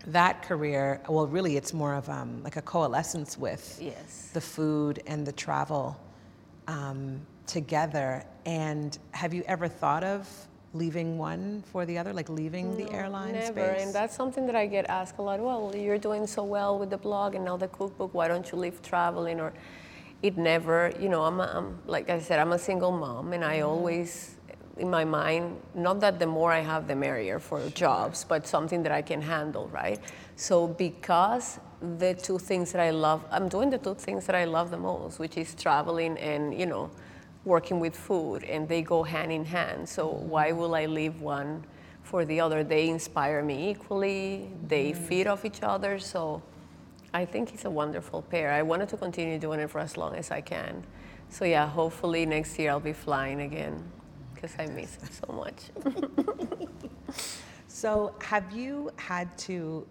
that 0.08 0.42
career. 0.42 1.02
Well, 1.08 1.28
really, 1.28 1.58
it's 1.58 1.74
more 1.74 1.94
of 1.94 2.10
um, 2.10 2.44
like 2.44 2.56
a 2.56 2.62
coalescence 2.62 3.38
with 3.38 3.80
yes. 3.82 4.30
the 4.34 4.42
food 4.42 5.02
and 5.06 5.26
the 5.26 5.32
travel 5.32 6.00
um, 6.68 7.22
together. 7.46 8.24
And 8.46 8.98
have 9.12 9.34
you 9.34 9.44
ever 9.48 9.68
thought 9.68 10.04
of 10.04 10.28
leaving 10.76 11.18
one 11.18 11.64
for 11.72 11.86
the 11.86 11.98
other, 11.98 12.12
like 12.14 12.30
leaving 12.30 12.72
no, 12.72 12.86
the 12.86 12.92
airline 12.92 13.34
never. 13.34 13.74
space? 13.74 13.84
And 13.84 13.96
that's 13.96 14.16
something 14.16 14.46
that 14.46 14.56
I 14.56 14.66
get 14.68 14.86
asked 14.90 15.18
a 15.18 15.22
lot. 15.22 15.40
Well, 15.40 15.74
you're 15.76 15.98
doing 15.98 16.28
so 16.28 16.44
well 16.44 16.78
with 16.78 16.90
the 16.90 16.98
blog 16.98 17.34
and 17.36 17.46
now 17.46 17.58
the 17.58 17.70
cookbook. 17.70 18.14
Why 18.14 18.28
don't 18.28 18.52
you 18.52 18.58
leave 18.58 18.82
traveling? 18.82 19.40
Or 19.40 19.54
it 20.22 20.38
never, 20.38 20.92
you 21.00 21.10
know, 21.10 21.24
I'm, 21.24 21.40
a, 21.40 21.52
I'm 21.54 21.80
like 21.86 22.10
I 22.10 22.20
said, 22.20 22.40
I'm 22.40 22.52
a 22.52 22.60
single 22.60 22.92
mom, 22.92 23.34
and 23.34 23.44
I 23.44 23.62
always, 23.62 24.36
in 24.78 24.90
my 24.90 25.06
mind, 25.06 25.58
not 25.74 26.00
that 26.02 26.20
the 26.20 26.26
more 26.26 26.52
I 26.52 26.60
have, 26.60 26.88
the 26.88 26.96
merrier 26.96 27.40
for 27.40 27.62
sure. 27.62 27.70
jobs, 27.70 28.26
but 28.26 28.46
something 28.46 28.84
that 28.84 28.92
I 28.92 29.02
can 29.02 29.22
handle, 29.22 29.68
right? 29.70 30.00
So 30.36 30.68
because 30.68 31.60
the 32.00 32.16
two 32.16 32.40
things 32.40 32.72
that 32.72 32.82
I 32.82 32.90
love, 32.90 33.24
I'm 33.32 33.48
doing 33.48 33.70
the 33.70 33.78
two 33.78 33.96
things 33.96 34.26
that 34.26 34.36
I 34.36 34.46
love 34.46 34.72
the 34.72 34.78
most, 34.78 35.20
which 35.20 35.38
is 35.38 35.56
traveling 35.56 36.18
and 36.18 36.58
you 36.60 36.66
know 36.66 36.90
working 37.46 37.80
with 37.80 37.96
food 37.96 38.44
and 38.44 38.68
they 38.68 38.82
go 38.82 39.04
hand 39.04 39.32
in 39.32 39.46
hand. 39.46 39.88
So 39.88 40.08
why 40.08 40.52
will 40.52 40.76
I 40.76 40.88
leave 40.88 41.22
one 41.22 41.64
for 42.04 42.26
the 42.26 42.40
other? 42.40 42.64
They 42.64 42.90
inspire 42.90 43.44
me 43.44 43.70
equally, 43.70 44.50
they 44.68 44.92
mm. 44.92 44.98
feed 44.98 45.28
off 45.28 45.46
each 45.46 45.62
other. 45.62 46.00
So 46.00 46.42
I 47.14 47.24
think 47.24 47.54
it's 47.54 47.66
a 47.66 47.70
wonderful 47.70 48.24
pair. 48.24 48.52
I 48.52 48.62
wanted 48.62 48.90
to 48.90 48.98
continue 48.98 49.40
doing 49.40 49.60
it 49.60 49.70
for 49.70 49.80
as 49.80 49.96
long 49.96 50.16
as 50.16 50.32
I 50.32 50.42
can. 50.42 50.84
So 51.30 51.46
yeah, 51.46 51.68
hopefully 51.68 52.26
next 52.26 52.58
year 52.60 52.72
I'll 52.72 52.80
be 52.80 52.94
flying 52.94 53.42
again 53.42 53.84
because 54.34 54.54
I 54.60 54.68
miss 54.68 54.98
it 54.98 55.14
so 55.14 55.34
much. 55.34 55.72
so 57.68 58.14
have 58.22 58.52
you 58.52 58.92
had 58.98 59.38
to 59.40 59.88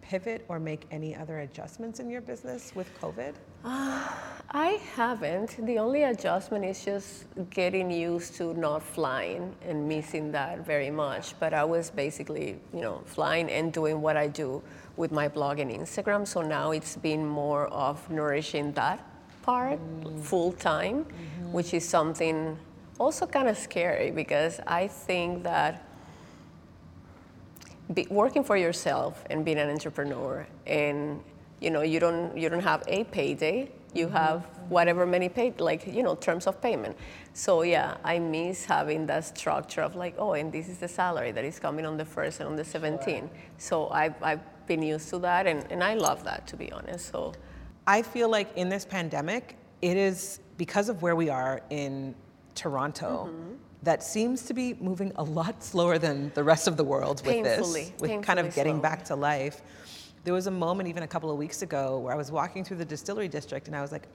pivot 0.00 0.44
or 0.48 0.58
make 0.58 0.86
any 0.90 1.14
other 1.14 1.40
adjustments 1.40 2.00
in 2.00 2.10
your 2.10 2.20
business 2.20 2.72
with 2.74 2.88
COVID? 3.00 3.34
Uh, 3.64 4.08
I 4.50 4.80
haven't. 4.94 5.64
The 5.64 5.78
only 5.78 6.02
adjustment 6.02 6.64
is 6.64 6.84
just 6.84 7.24
getting 7.50 7.90
used 7.90 8.34
to 8.34 8.52
not 8.54 8.82
flying 8.82 9.54
and 9.66 9.88
missing 9.88 10.30
that 10.32 10.66
very 10.66 10.90
much. 10.90 11.38
But 11.40 11.54
I 11.54 11.64
was 11.64 11.90
basically, 11.90 12.58
you 12.74 12.80
know, 12.80 13.02
flying 13.06 13.50
and 13.50 13.72
doing 13.72 14.02
what 14.02 14.16
I 14.16 14.26
do 14.28 14.62
with 14.96 15.10
my 15.10 15.28
blog 15.28 15.58
and 15.58 15.70
Instagram. 15.70 16.26
So 16.26 16.42
now 16.42 16.72
it's 16.72 16.96
been 16.96 17.26
more 17.26 17.68
of 17.68 18.10
nourishing 18.10 18.72
that 18.72 19.00
part 19.42 19.80
mm. 19.80 20.20
full 20.20 20.52
time, 20.52 21.04
mm-hmm. 21.04 21.52
which 21.52 21.72
is 21.72 21.88
something 21.88 22.58
also 22.98 23.26
kind 23.26 23.48
of 23.48 23.56
scary 23.56 24.10
because 24.10 24.60
I 24.66 24.86
think 24.86 25.44
that 25.44 25.84
working 28.10 28.44
for 28.44 28.56
yourself 28.56 29.24
and 29.30 29.44
being 29.44 29.58
an 29.58 29.70
entrepreneur 29.70 30.46
and 30.66 31.20
you 31.62 31.70
know 31.70 31.82
you 31.82 32.00
don't 32.00 32.36
you 32.36 32.48
don't 32.48 32.62
have 32.62 32.82
a 32.88 33.04
payday. 33.04 33.70
You 33.94 34.06
mm-hmm. 34.06 34.16
have 34.16 34.46
whatever 34.68 35.04
many 35.06 35.28
paid 35.28 35.60
like 35.60 35.86
you 35.86 36.02
know 36.02 36.14
terms 36.14 36.46
of 36.46 36.60
payment. 36.60 36.96
So 37.34 37.62
yeah 37.62 37.96
i 38.04 38.18
miss 38.18 38.64
having 38.64 39.06
that 39.06 39.24
structure 39.24 39.80
of 39.80 39.96
like 39.96 40.14
oh 40.18 40.32
and 40.34 40.52
this 40.52 40.68
is 40.68 40.78
the 40.78 40.88
salary 40.88 41.32
that 41.32 41.44
is 41.44 41.58
coming 41.58 41.86
on 41.86 41.96
the 41.96 42.04
first 42.04 42.40
and 42.40 42.48
on 42.48 42.56
the 42.56 42.62
17th 42.62 43.30
so 43.56 43.88
i've, 43.88 44.14
I've 44.22 44.40
been 44.66 44.82
used 44.82 45.08
to 45.10 45.18
that 45.20 45.46
and, 45.46 45.64
and 45.70 45.82
i 45.82 45.94
love 45.94 46.24
that 46.24 46.46
to 46.48 46.56
be 46.56 46.70
honest 46.72 47.10
so. 47.10 47.32
I 47.86 48.02
feel 48.02 48.28
like 48.28 48.56
in 48.56 48.68
this 48.68 48.84
pandemic 48.84 49.56
it 49.80 49.96
is 49.96 50.40
because 50.56 50.88
of 50.88 51.02
where 51.02 51.16
we 51.16 51.30
are 51.30 51.62
in 51.70 52.14
toronto 52.54 53.28
mm-hmm. 53.30 53.54
that 53.82 54.02
seems 54.02 54.42
to 54.42 54.54
be 54.54 54.74
moving 54.74 55.10
a 55.16 55.24
lot 55.24 55.64
slower 55.70 55.98
than 55.98 56.30
the 56.34 56.44
rest 56.44 56.68
of 56.68 56.76
the 56.76 56.84
world 56.84 57.22
with 57.24 57.44
painfully, 57.44 57.84
this, 57.84 57.92
with 58.00 58.22
kind 58.22 58.38
of 58.38 58.54
getting 58.54 58.74
slow. 58.74 58.82
back 58.82 59.04
to 59.06 59.16
life. 59.16 59.62
There 60.24 60.34
was 60.34 60.46
a 60.46 60.50
moment 60.50 60.88
even 60.88 61.02
a 61.02 61.08
couple 61.08 61.30
of 61.30 61.36
weeks 61.36 61.62
ago 61.62 61.98
where 61.98 62.14
I 62.14 62.16
was 62.16 62.30
walking 62.30 62.64
through 62.64 62.76
the 62.76 62.84
distillery 62.84 63.28
district 63.28 63.66
and 63.66 63.76
I 63.76 63.82
was 63.82 63.92
like, 63.92 64.06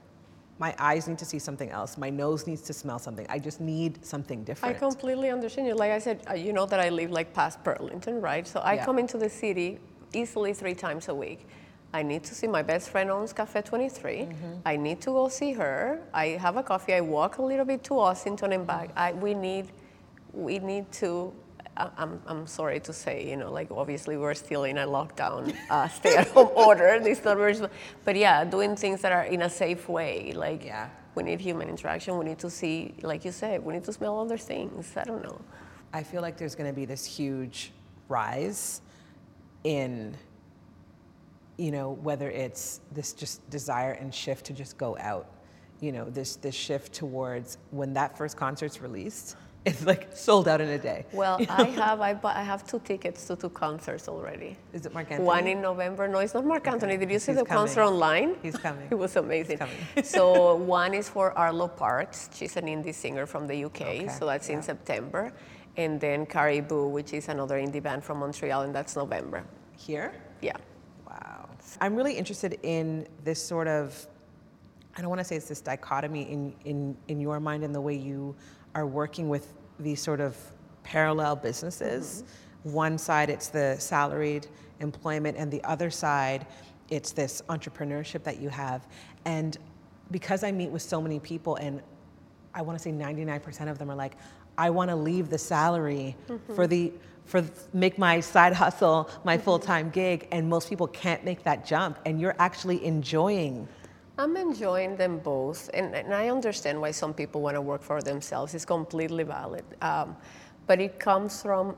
my 0.58 0.74
eyes 0.78 1.06
need 1.06 1.18
to 1.18 1.24
see 1.24 1.38
something 1.38 1.70
else. 1.70 1.96
My 1.96 2.10
nose 2.10 2.46
needs 2.46 2.62
to 2.62 2.72
smell 2.72 2.98
something. 2.98 3.26
I 3.28 3.38
just 3.38 3.60
need 3.60 4.04
something 4.04 4.42
different. 4.42 4.74
I 4.74 4.78
completely 4.78 5.30
understand 5.30 5.68
you. 5.68 5.74
Like 5.74 5.92
I 5.92 5.98
said, 5.98 6.22
uh, 6.28 6.34
you 6.34 6.52
know 6.52 6.66
that 6.66 6.80
I 6.80 6.88
live 6.88 7.10
like 7.10 7.32
past 7.32 7.62
Burlington, 7.62 8.20
right? 8.20 8.46
So 8.46 8.60
I 8.60 8.74
yeah. 8.74 8.84
come 8.84 8.98
into 8.98 9.18
the 9.18 9.28
city 9.28 9.78
easily 10.12 10.52
three 10.52 10.74
times 10.74 11.08
a 11.08 11.14
week. 11.14 11.46
I 11.92 12.02
need 12.02 12.24
to 12.24 12.34
see 12.34 12.46
my 12.46 12.62
best 12.62 12.90
friend 12.90 13.10
owns 13.10 13.32
Cafe 13.32 13.62
23. 13.62 14.12
Mm-hmm. 14.12 14.52
I 14.66 14.76
need 14.76 15.00
to 15.02 15.10
go 15.10 15.28
see 15.28 15.52
her. 15.52 16.00
I 16.12 16.26
have 16.40 16.56
a 16.56 16.62
coffee. 16.62 16.94
I 16.94 17.00
walk 17.00 17.38
a 17.38 17.42
little 17.42 17.64
bit 17.64 17.82
to 17.84 17.94
Ossington 17.94 18.52
and 18.54 18.66
back. 18.66 18.90
I, 18.96 19.12
we 19.12 19.34
need, 19.34 19.68
we 20.32 20.58
need 20.58 20.90
to. 20.92 21.32
I'm, 21.78 22.20
I'm 22.26 22.46
sorry 22.46 22.80
to 22.80 22.92
say, 22.92 23.28
you 23.28 23.36
know, 23.36 23.52
like 23.52 23.70
obviously 23.70 24.16
we're 24.16 24.34
still 24.34 24.64
in 24.64 24.78
a 24.78 24.86
lockdown, 24.86 25.54
uh, 25.70 25.88
stay-at-home 25.88 26.50
order. 26.56 26.98
These 26.98 27.24
numbers, 27.24 27.62
but 28.04 28.16
yeah, 28.16 28.44
doing 28.44 28.74
things 28.74 29.00
that 29.02 29.12
are 29.12 29.24
in 29.24 29.42
a 29.42 29.50
safe 29.50 29.88
way. 29.88 30.32
Like 30.32 30.64
yeah. 30.64 30.88
we 31.14 31.22
need 31.22 31.40
human 31.40 31.68
interaction. 31.68 32.18
We 32.18 32.24
need 32.24 32.38
to 32.40 32.50
see, 32.50 32.94
like 33.02 33.24
you 33.24 33.32
said, 33.32 33.64
we 33.64 33.74
need 33.74 33.84
to 33.84 33.92
smell 33.92 34.18
other 34.18 34.38
things. 34.38 34.92
I 34.96 35.04
don't 35.04 35.22
know. 35.22 35.40
I 35.92 36.02
feel 36.02 36.20
like 36.20 36.36
there's 36.36 36.54
going 36.54 36.68
to 36.68 36.74
be 36.74 36.84
this 36.84 37.04
huge 37.04 37.72
rise 38.08 38.82
in 39.64 40.16
you 41.58 41.72
know, 41.72 41.98
whether 42.02 42.30
it's 42.30 42.80
this 42.92 43.12
just 43.12 43.48
desire 43.50 43.92
and 43.92 44.14
shift 44.14 44.46
to 44.46 44.52
just 44.52 44.78
go 44.78 44.96
out, 44.98 45.26
you 45.80 45.90
know, 45.90 46.08
this 46.08 46.36
this 46.36 46.54
shift 46.54 46.92
towards 46.92 47.58
when 47.70 47.92
that 47.94 48.16
first 48.16 48.36
concert's 48.36 48.80
released, 48.80 49.36
it's 49.64 49.84
like 49.84 50.16
sold 50.16 50.46
out 50.48 50.60
in 50.60 50.68
a 50.68 50.78
day. 50.78 51.04
Well, 51.12 51.38
I 51.48 51.64
have 51.64 52.00
I, 52.00 52.18
I 52.24 52.42
have 52.42 52.66
two 52.66 52.80
tickets 52.84 53.26
to 53.26 53.36
two 53.36 53.50
concerts 53.50 54.08
already. 54.08 54.56
Is 54.72 54.86
it 54.86 54.94
Marc 54.94 55.10
Anthony? 55.10 55.26
One 55.26 55.46
in 55.46 55.60
November. 55.60 56.06
No, 56.08 56.18
it's 56.18 56.34
not 56.34 56.46
Marc 56.46 56.62
okay. 56.62 56.72
Anthony. 56.72 56.96
Did 56.96 57.10
you 57.10 57.18
see 57.18 57.32
He's 57.32 57.40
the 57.40 57.44
coming. 57.44 57.58
concert 57.58 57.82
online? 57.82 58.36
He's 58.42 58.56
coming. 58.66 58.88
it 58.90 58.94
was 58.94 59.16
amazing. 59.16 59.58
so 60.04 60.54
one 60.56 60.94
is 60.94 61.08
for 61.08 61.36
Arlo 61.36 61.68
Parks. 61.68 62.30
She's 62.32 62.56
an 62.56 62.66
indie 62.66 62.94
singer 62.94 63.26
from 63.26 63.46
the 63.46 63.64
UK. 63.64 63.80
Okay. 63.80 64.08
So 64.08 64.26
that's 64.26 64.48
yeah. 64.48 64.56
in 64.56 64.62
September. 64.62 65.32
And 65.76 66.00
then 66.00 66.26
Caribou, 66.26 66.88
which 66.88 67.12
is 67.12 67.28
another 67.28 67.56
indie 67.56 67.82
band 67.82 68.02
from 68.02 68.18
Montreal, 68.18 68.62
and 68.62 68.74
that's 68.74 68.96
November. 68.96 69.44
Here? 69.76 70.12
Yeah. 70.40 70.56
Wow. 71.06 71.48
I'm 71.80 71.94
really 71.94 72.14
interested 72.14 72.58
in 72.62 73.06
this 73.22 73.40
sort 73.40 73.68
of, 73.68 74.06
I 74.96 75.00
don't 75.00 75.08
want 75.08 75.20
to 75.20 75.24
say 75.24 75.36
it's 75.36 75.48
this 75.48 75.60
dichotomy 75.60 76.22
in, 76.22 76.54
in, 76.64 76.96
in 77.06 77.20
your 77.20 77.38
mind 77.38 77.62
and 77.62 77.72
the 77.72 77.80
way 77.80 77.94
you 77.94 78.34
are 78.78 78.86
working 78.86 79.28
with 79.28 79.54
these 79.80 80.00
sort 80.00 80.20
of 80.20 80.36
parallel 80.84 81.34
businesses. 81.34 82.22
Mm-hmm. 82.22 82.72
One 82.72 82.98
side, 82.98 83.28
it's 83.28 83.48
the 83.48 83.76
salaried 83.78 84.46
employment, 84.80 85.36
and 85.36 85.50
the 85.50 85.62
other 85.64 85.90
side, 85.90 86.46
it's 86.88 87.10
this 87.10 87.42
entrepreneurship 87.48 88.22
that 88.22 88.38
you 88.40 88.48
have. 88.48 88.86
And 89.24 89.58
because 90.12 90.44
I 90.44 90.52
meet 90.52 90.70
with 90.70 90.82
so 90.82 91.02
many 91.02 91.18
people, 91.18 91.56
and 91.56 91.82
I 92.54 92.62
want 92.62 92.78
to 92.78 92.82
say 92.82 92.92
99% 92.92 93.68
of 93.68 93.78
them 93.78 93.90
are 93.90 93.96
like, 93.96 94.14
I 94.56 94.70
want 94.70 94.90
to 94.90 94.96
leave 94.96 95.28
the 95.28 95.38
salary 95.38 96.16
mm-hmm. 96.28 96.54
for 96.54 96.66
the 96.66 96.92
for 97.26 97.44
make 97.74 97.98
my 97.98 98.20
side 98.20 98.54
hustle 98.54 99.10
my 99.22 99.36
mm-hmm. 99.36 99.44
full-time 99.44 99.90
gig 99.90 100.26
and 100.32 100.48
most 100.48 100.66
people 100.70 100.86
can't 100.86 101.24
make 101.24 101.42
that 101.42 101.66
jump 101.66 101.98
and 102.06 102.18
you're 102.18 102.34
actually 102.38 102.82
enjoying 102.82 103.68
I'm 104.18 104.36
enjoying 104.36 104.96
them 104.96 105.18
both, 105.18 105.70
and, 105.72 105.94
and 105.94 106.12
I 106.12 106.28
understand 106.28 106.80
why 106.80 106.90
some 106.90 107.14
people 107.14 107.40
want 107.40 107.54
to 107.54 107.60
work 107.60 107.82
for 107.82 108.02
themselves. 108.02 108.52
It's 108.52 108.64
completely 108.64 109.22
valid. 109.22 109.64
Um, 109.80 110.16
but 110.66 110.80
it 110.80 110.98
comes 110.98 111.40
from 111.40 111.76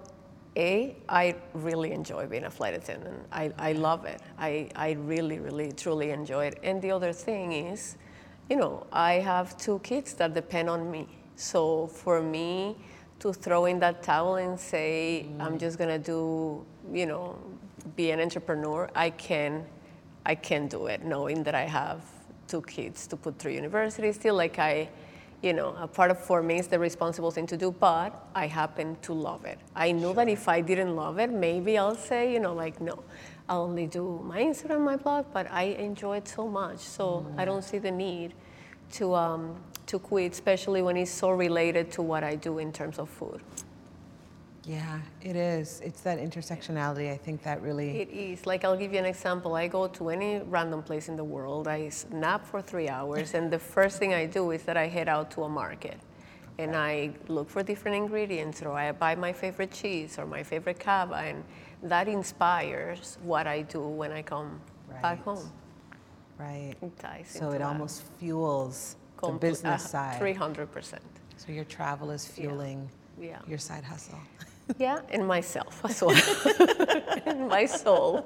A, 0.57 0.97
I 1.09 1.37
really 1.53 1.93
enjoy 1.93 2.27
being 2.27 2.45
a 2.45 2.51
flight 2.51 2.73
attendant. 2.73 3.19
I, 3.31 3.53
I 3.59 3.73
love 3.73 4.07
it. 4.07 4.23
I, 4.39 4.71
I 4.75 4.93
really, 4.93 5.39
really, 5.39 5.71
truly 5.73 6.11
enjoy 6.11 6.47
it. 6.47 6.59
And 6.63 6.81
the 6.81 6.91
other 6.91 7.13
thing 7.13 7.53
is, 7.53 7.97
you 8.49 8.57
know, 8.57 8.87
I 8.91 9.15
have 9.15 9.59
two 9.59 9.79
kids 9.81 10.15
that 10.15 10.33
depend 10.33 10.71
on 10.71 10.91
me. 10.91 11.07
So 11.37 11.89
for 11.89 12.23
me, 12.23 12.77
to 13.21 13.35
throw 13.35 13.67
in 13.67 13.79
that 13.81 14.03
towel 14.03 14.37
and 14.37 14.59
say, 14.59 15.27
mm. 15.29 15.45
I'm 15.45 15.59
just 15.59 15.79
gonna 15.79 15.99
do 15.99 16.65
you 16.93 17.07
know, 17.07 17.39
be 17.97 18.11
an 18.11 18.21
entrepreneur, 18.21 18.91
I 18.95 19.11
can, 19.11 19.65
I 20.25 20.35
can 20.35 20.69
do 20.69 20.87
it, 20.87 21.05
knowing 21.05 21.43
that 21.45 21.55
I 21.55 21.65
have 21.65 22.03
two 22.51 22.63
kids 22.63 23.07
to 23.07 23.17
put 23.17 23.39
through 23.39 23.53
university. 23.53 24.13
Still, 24.13 24.35
like 24.35 24.59
I, 24.59 24.89
you 25.41 25.53
know, 25.53 25.75
a 25.79 25.87
part 25.87 26.11
of 26.11 26.19
for 26.19 26.43
me 26.43 26.59
is 26.59 26.67
the 26.67 26.79
responsible 26.79 27.31
thing 27.31 27.47
to 27.47 27.57
do, 27.57 27.71
but 27.71 28.11
I 28.35 28.47
happen 28.47 28.97
to 29.03 29.13
love 29.15 29.45
it. 29.45 29.59
I 29.75 29.93
knew 29.93 30.13
that 30.15 30.29
if 30.29 30.49
I 30.49 30.61
didn't 30.61 30.97
love 30.97 31.19
it, 31.19 31.31
maybe 31.31 31.79
I'll 31.79 31.95
say, 31.95 32.33
you 32.33 32.41
know, 32.41 32.53
like 32.53 32.81
no, 32.81 33.05
I'll 33.49 33.63
only 33.63 33.87
do 33.87 34.21
my 34.25 34.41
Instagram, 34.43 34.81
my 34.81 34.97
blog, 34.97 35.27
but 35.33 35.51
I 35.51 35.65
enjoy 35.89 36.19
it 36.19 36.29
so 36.29 36.49
much, 36.49 36.81
so 36.81 37.25
I 37.39 37.45
don't 37.45 37.63
see 37.63 37.79
the 37.79 37.91
need 37.91 38.35
to 38.93 39.15
um, 39.15 39.57
to 39.87 39.99
quit, 39.99 40.33
especially 40.33 40.83
when 40.83 40.97
it's 40.97 41.11
so 41.11 41.31
related 41.31 41.91
to 41.93 42.03
what 42.03 42.23
I 42.23 42.35
do 42.35 42.59
in 42.59 42.73
terms 42.73 42.99
of 42.99 43.09
food. 43.09 43.41
Yeah, 44.71 45.01
it 45.21 45.35
is. 45.35 45.81
It's 45.85 46.01
that 46.03 46.21
intersectionality. 46.21 47.11
I 47.13 47.17
think 47.17 47.43
that 47.43 47.61
really. 47.61 48.03
It 48.03 48.11
is. 48.11 48.47
Like, 48.47 48.65
I'll 48.65 48.77
give 48.77 48.93
you 48.93 49.01
an 49.01 49.05
example. 49.05 49.57
I 49.57 49.67
go 49.67 49.89
to 49.89 50.11
any 50.11 50.39
random 50.47 50.81
place 50.85 51.09
in 51.09 51.17
the 51.17 51.25
world, 51.25 51.67
I 51.67 51.91
nap 52.13 52.47
for 52.47 52.63
three 52.63 52.89
hours, 52.89 53.35
and 53.35 53.51
the 53.51 53.59
first 53.59 53.99
thing 53.99 54.15
I 54.15 54.27
do 54.27 54.53
is 54.53 54.63
that 54.63 54.77
I 54.77 54.87
head 54.87 55.09
out 55.09 55.29
to 55.33 55.43
a 55.43 55.49
market 55.49 55.99
and 56.59 56.77
I 56.77 57.11
look 57.27 57.49
for 57.51 57.63
different 57.65 57.97
ingredients, 57.97 58.63
or 58.63 58.73
I 58.79 58.93
buy 58.93 59.15
my 59.17 59.33
favorite 59.33 59.73
cheese 59.73 60.19
or 60.19 60.27
my 60.27 60.43
favorite 60.45 60.79
cava, 60.79 61.15
and 61.15 61.43
that 61.83 62.07
inspires 62.07 63.19
what 63.23 63.47
I 63.49 63.63
do 63.63 63.81
when 63.81 64.13
I 64.13 64.23
come 64.23 64.61
Right. 64.89 65.03
back 65.03 65.23
home. 65.25 65.51
Right. 66.39 66.75
It 66.83 66.93
So 67.27 67.51
it 67.51 67.59
that. 67.59 67.63
almost 67.63 68.03
fuels 68.19 68.97
the 69.23 69.33
business 69.33 69.85
uh, 69.87 69.89
side. 69.89 70.21
300%. 70.21 70.99
So 71.39 71.51
your 71.51 71.65
travel 71.65 72.11
is 72.11 72.27
fueling 72.27 72.89
Yeah. 73.19 73.39
your 73.49 73.59
side 73.59 73.85
hustle. 73.85 74.19
Yeah, 74.79 75.01
and 75.11 75.27
myself 75.27 75.81
as 75.85 76.03
well. 76.03 76.17
and 77.27 77.49
my 77.49 77.67
soul. 77.67 78.25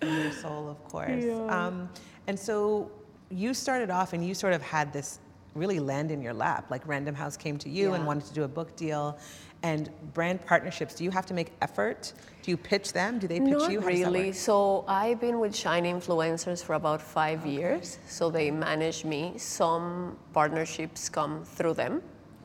and 0.00 0.22
your 0.22 0.32
soul, 0.32 0.68
of 0.70 0.82
course. 0.84 1.24
Um, 1.48 1.88
and 2.26 2.38
so 2.38 2.90
you 3.30 3.54
started 3.54 3.90
off 3.90 4.12
and 4.12 4.26
you 4.26 4.34
sort 4.34 4.52
of 4.52 4.62
had 4.62 4.92
this 4.92 5.18
really 5.54 5.80
land 5.80 6.10
in 6.10 6.22
your 6.22 6.32
lap. 6.34 6.70
Like 6.70 6.86
Random 6.86 7.14
House 7.14 7.36
came 7.36 7.58
to 7.58 7.68
you 7.68 7.94
and 7.94 8.06
wanted 8.06 8.26
to 8.26 8.34
do 8.34 8.44
a 8.44 8.48
book 8.48 8.76
deal. 8.76 9.18
And 9.62 9.90
brand 10.14 10.44
partnerships, 10.46 10.94
do 10.94 11.04
you 11.04 11.10
have 11.10 11.26
to 11.26 11.34
make 11.34 11.52
effort? 11.60 12.14
Do 12.42 12.50
you 12.50 12.56
pitch 12.56 12.94
them? 12.94 13.18
Do 13.18 13.28
they 13.28 13.40
pitch 13.40 13.50
Not 13.50 13.70
you? 13.70 13.80
How 13.80 13.86
really. 13.86 14.32
So 14.32 14.84
I've 14.88 15.20
been 15.20 15.38
with 15.38 15.54
Shine 15.54 15.84
Influencers 15.84 16.64
for 16.64 16.74
about 16.74 17.02
five 17.02 17.44
years. 17.44 17.98
So 18.08 18.30
they 18.30 18.50
manage 18.50 19.04
me. 19.04 19.34
Some 19.36 20.16
partnerships 20.32 21.10
come 21.10 21.44
through 21.44 21.74
them, 21.74 22.02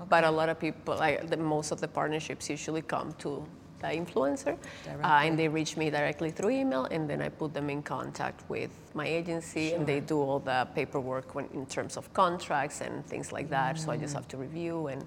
but 0.10 0.24
a 0.24 0.32
lot 0.32 0.50
of 0.50 0.60
people, 0.60 0.96
like 0.98 1.30
the, 1.30 1.38
most 1.38 1.72
of 1.72 1.80
the 1.82 1.88
partnerships, 1.88 2.50
usually 2.50 2.82
come 2.82 3.14
to 3.20 3.46
the 3.80 3.88
influencer, 3.88 4.58
uh, 5.04 5.22
and 5.24 5.38
they 5.38 5.48
reach 5.48 5.78
me 5.78 5.90
directly 5.90 6.32
through 6.32 6.50
email, 6.50 6.86
and 6.86 7.10
then 7.10 7.22
I 7.22 7.30
put 7.30 7.54
them 7.54 7.70
in 7.70 7.84
contact 7.84 8.50
with 8.50 8.72
my 8.94 9.06
agency, 9.06 9.74
and 9.74 9.86
they 9.86 10.00
do 10.00 10.20
all 10.22 10.40
the 10.40 10.68
paperwork 10.75 11.36
when, 11.36 11.46
in 11.54 11.66
terms 11.66 11.98
of 11.98 12.12
contracts 12.14 12.82
and 12.82 13.06
things 13.06 13.32
like 13.32 13.50
that. 13.50 13.78
So 13.78 13.92
I 13.92 13.98
just 13.98 14.14
have 14.14 14.28
to 14.30 14.38
review 14.38 14.88
and. 14.88 15.04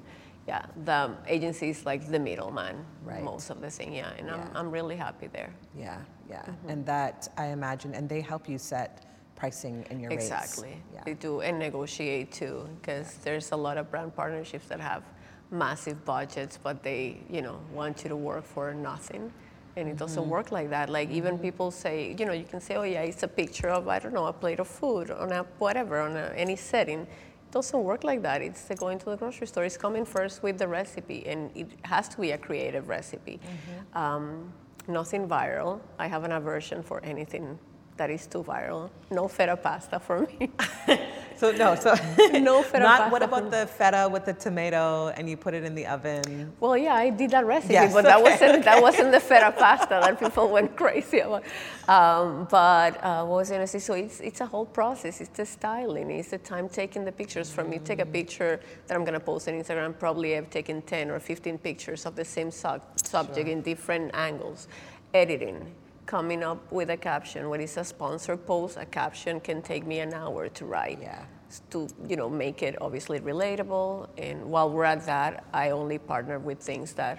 Yeah, 0.47 0.65
the 0.87 1.11
agency 1.27 1.69
is 1.69 1.85
like 1.85 2.09
the 2.11 2.19
middleman 2.19 2.83
Right. 3.05 3.23
most 3.23 3.51
of 3.51 3.61
the 3.61 3.69
thing. 3.69 3.93
Yeah, 3.95 4.13
and 4.17 4.29
Yeah. 4.29 4.35
I'm, 4.37 4.57
I'm 4.57 4.71
really 4.71 4.97
happy 4.97 5.27
there. 5.27 5.51
Yeah, 5.77 5.99
yeah. 6.27 6.41
Mm-hmm. 6.41 6.71
And 6.71 6.87
that, 6.87 7.29
I 7.37 7.49
imagine, 7.49 7.95
and 7.95 8.09
they 8.09 8.23
help 8.23 8.49
you 8.49 8.57
set 8.57 9.05
pricing 9.39 9.87
in 9.91 10.01
your 10.01 10.11
rates. 10.11 10.25
Exactly. 10.25 10.75
Yeah. 10.93 11.03
They 11.05 11.15
do 11.15 11.41
and 11.41 11.59
negotiate 11.59 12.33
too, 12.33 12.69
because 12.77 13.09
there's 13.25 13.53
a 13.53 13.57
lot 13.57 13.77
of 13.79 13.91
brand 13.91 14.15
partnerships 14.15 14.67
that 14.69 14.81
have 14.81 15.03
massive 15.51 16.05
budgets, 16.05 16.59
but 16.63 16.83
they, 16.83 17.19
you 17.31 17.41
know, 17.41 17.59
want 17.73 18.03
you 18.03 18.09
to 18.09 18.17
work 18.17 18.45
for 18.45 18.75
nothing. 18.75 19.33
And 19.77 19.89
it 19.89 19.97
doesn't 19.97 20.23
Mm-hmm. 20.23 20.31
work 20.39 20.51
like 20.59 20.71
that. 20.71 20.91
Like 20.91 21.09
even 21.11 21.39
people 21.39 21.71
say, 21.71 22.17
you 22.19 22.27
know, 22.27 22.33
you 22.33 22.45
can 22.53 22.61
say, 22.61 22.75
oh 22.75 22.83
yeah, 22.83 23.03
it's 23.11 23.23
a 23.23 23.29
picture 23.29 23.69
of 23.69 23.87
I 23.87 23.99
don't 24.01 24.13
know 24.13 24.27
a 24.27 24.33
plate 24.33 24.59
of 24.59 24.67
food 24.67 25.11
on 25.13 25.31
a 25.31 25.43
whatever 25.59 26.01
on 26.01 26.17
a, 26.17 26.27
any 26.37 26.57
setting. 26.57 27.01
It 27.03 27.53
doesn't 27.53 27.83
work 27.91 28.03
like 28.03 28.21
that. 28.23 28.43
It's 28.43 28.63
the 28.63 28.75
going 28.75 28.99
to 28.99 29.07
the 29.13 29.17
grocery 29.17 29.47
store. 29.47 29.65
It's 29.65 29.77
coming 29.77 30.05
first 30.05 30.43
with 30.43 30.59
the 30.59 30.67
recipe, 30.69 31.21
and 31.31 31.41
it 31.55 31.69
has 31.83 32.09
to 32.09 32.21
be 32.21 32.33
a 32.33 32.39
creative 32.39 32.89
recipe. 32.89 33.39
Mm-hmm. 33.39 33.99
Um, 34.03 34.53
nothing 34.89 35.29
viral. 35.29 35.81
I 35.99 36.09
have 36.09 36.25
an 36.25 36.33
aversion 36.33 36.83
for 36.83 36.99
anything 37.05 37.59
that 37.99 38.11
is 38.11 38.27
too 38.27 38.43
viral. 38.43 38.91
No 39.11 39.29
feta 39.29 39.57
pasta 39.57 40.01
for 40.01 40.27
me. 40.27 40.51
So 41.39 41.53
no, 41.53 41.77
so 41.77 41.95
No 42.33 42.65
feta 42.65 42.81
not. 42.81 43.13
What 43.13 43.23
about 43.23 43.49
the 43.53 43.65
feta 43.69 44.09
with 44.11 44.25
the 44.25 44.33
tomato 44.33 45.09
and 45.17 45.31
you 45.31 45.37
put 45.37 45.55
it 45.55 45.63
in 45.63 45.73
the 45.77 45.87
oven? 45.87 46.53
Well, 46.59 46.77
yeah, 46.77 46.95
I 46.95 47.11
did 47.11 47.31
that 47.31 47.47
recipe, 47.47 47.75
Yes, 47.75 47.93
but 47.93 48.03
that 48.07 48.21
wasn't 48.21 48.65
that 48.65 48.83
wasn't 48.87 49.13
the 49.13 49.21
feta 49.21 49.53
pasta 49.53 50.01
that 50.03 50.19
people 50.19 50.49
went 50.49 50.75
crazy 50.75 51.21
about. 51.21 51.45
Um, 51.87 52.49
but 52.51 52.93
uh, 53.05 53.25
what 53.25 53.37
was 53.37 53.53
I 53.53 53.55
gonna 53.55 53.69
say? 53.69 53.79
So 53.79 53.95
it's 53.95 54.19
it's 54.19 54.41
a 54.41 54.47
whole 54.47 54.67
process. 54.67 55.21
It's 55.21 55.31
the 55.31 55.47
styling. 55.47 56.11
It's 56.11 56.31
the 56.31 56.39
time 56.39 56.69
taking 56.69 57.05
the 57.05 57.13
pictures 57.13 57.53
from 57.53 57.73
you. 57.73 57.79
Take 57.79 58.01
a 58.01 58.07
picture 58.07 58.59
that 58.89 58.97
I'm 58.97 59.05
gonna 59.05 59.21
post 59.21 59.47
on 59.47 59.55
Instagram. 59.55 59.97
Probably 59.97 60.37
I've 60.37 60.51
taken 60.51 60.83
10 60.83 61.09
or 61.09 61.21
15 61.21 61.57
pictures 61.59 62.05
of 62.05 62.17
the 62.17 62.25
same 62.25 62.51
sub- 62.51 62.83
subject 62.97 63.49
in 63.49 63.63
different 63.63 64.11
angles. 64.13 64.67
Editing, 65.15 65.65
coming 66.09 66.43
up 66.43 66.61
with 66.73 66.89
a 66.91 66.97
caption. 66.97 67.49
When 67.51 67.61
it's 67.61 67.77
a 67.77 67.85
sponsored 67.85 68.45
post, 68.47 68.79
a 68.79 68.87
caption 68.87 69.41
can 69.41 69.61
take 69.63 69.87
me 69.87 70.01
an 70.01 70.13
hour 70.15 70.49
to 70.59 70.65
write 70.65 70.99
Yeah. 71.03 71.23
to 71.71 71.79
you 72.11 72.17
know 72.21 72.29
make 72.29 72.59
it 72.69 72.75
obviously 72.87 73.19
relatable 73.33 73.89
and 74.27 74.37
while 74.53 74.69
we're 74.75 74.85
at 74.95 75.03
that 75.07 75.33
i 75.63 75.65
only 75.81 75.99
partner 76.13 76.37
with 76.49 76.59
things 76.71 76.89
that 77.01 77.17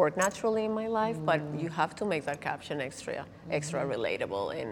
work 0.00 0.14
naturally 0.24 0.64
in 0.68 0.72
my 0.82 0.86
life 1.00 1.16
but 1.30 1.40
Mm. 1.40 1.62
you 1.62 1.68
have 1.82 1.92
to 2.00 2.04
make 2.12 2.22
that 2.30 2.40
caption 2.50 2.74
extra 2.88 3.24
extra 3.58 3.80
relatable 3.96 4.46
and 4.60 4.70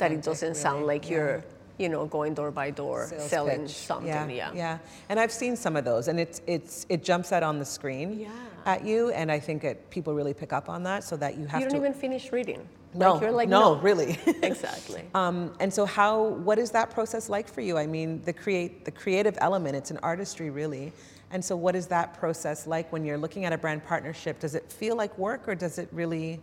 that 0.00 0.10
Mm-hmm. 0.10 0.18
It 0.18 0.22
doesn't 0.30 0.56
sound 0.66 0.80
like 0.92 1.04
yeah. 1.08 1.16
you're 1.16 1.36
you 1.82 1.88
know 1.92 2.02
going 2.16 2.32
door 2.40 2.50
by 2.62 2.68
door 2.82 3.00
Sales 3.08 3.30
selling 3.34 3.62
pitch. 3.62 3.76
something 3.90 4.28
Yeah, 4.32 4.40
yeah 4.42 4.62
yeah. 4.64 5.08
And 5.08 5.16
I've 5.22 5.34
seen 5.42 5.54
some 5.64 5.74
of 5.80 5.84
those, 5.90 6.04
and 6.10 6.16
it's 6.24 6.38
it's 6.54 6.74
it 6.94 7.00
jumps 7.10 7.28
out 7.36 7.42
on 7.50 7.54
the 7.62 7.68
screen 7.76 8.08
Yeah. 8.26 8.72
at 8.74 8.80
you, 8.88 9.00
and 9.20 9.26
I 9.36 9.40
think 9.46 9.58
it, 9.70 9.76
people 9.96 10.12
really 10.20 10.34
pick 10.42 10.52
up 10.58 10.66
on 10.74 10.80
that, 10.90 11.00
so 11.10 11.14
that 11.22 11.32
you 11.38 11.44
have 11.52 11.60
to 11.60 11.64
you 11.64 11.70
to. 11.70 11.76
don't 11.76 11.84
even 11.86 11.94
finish 12.06 12.24
reading 12.38 12.62
no, 12.96 13.12
like 13.12 13.22
you're 13.22 13.30
like 13.32 13.48
no, 13.48 13.76
really. 13.76 14.18
exactly 14.42 15.04
um, 15.14 15.54
and 15.60 15.72
so, 15.72 15.86
how? 15.86 16.24
What 16.24 16.58
is 16.58 16.70
that 16.72 16.90
process 16.90 17.28
like 17.28 17.48
for 17.48 17.60
you? 17.60 17.78
I 17.78 17.86
mean, 17.86 18.20
the 18.22 18.32
create 18.32 18.84
the 18.84 18.90
creative 18.90 19.36
element. 19.40 19.76
It's 19.76 19.90
an 19.90 19.98
artistry, 20.02 20.50
really. 20.50 20.92
And 21.30 21.44
so, 21.44 21.56
what 21.56 21.74
is 21.74 21.86
that 21.88 22.14
process 22.14 22.66
like 22.66 22.92
when 22.92 23.04
you're 23.04 23.18
looking 23.18 23.44
at 23.44 23.52
a 23.52 23.58
brand 23.58 23.84
partnership? 23.84 24.38
Does 24.38 24.54
it 24.54 24.70
feel 24.70 24.96
like 24.96 25.16
work, 25.18 25.48
or 25.48 25.54
does 25.54 25.78
it 25.78 25.88
really? 25.92 26.40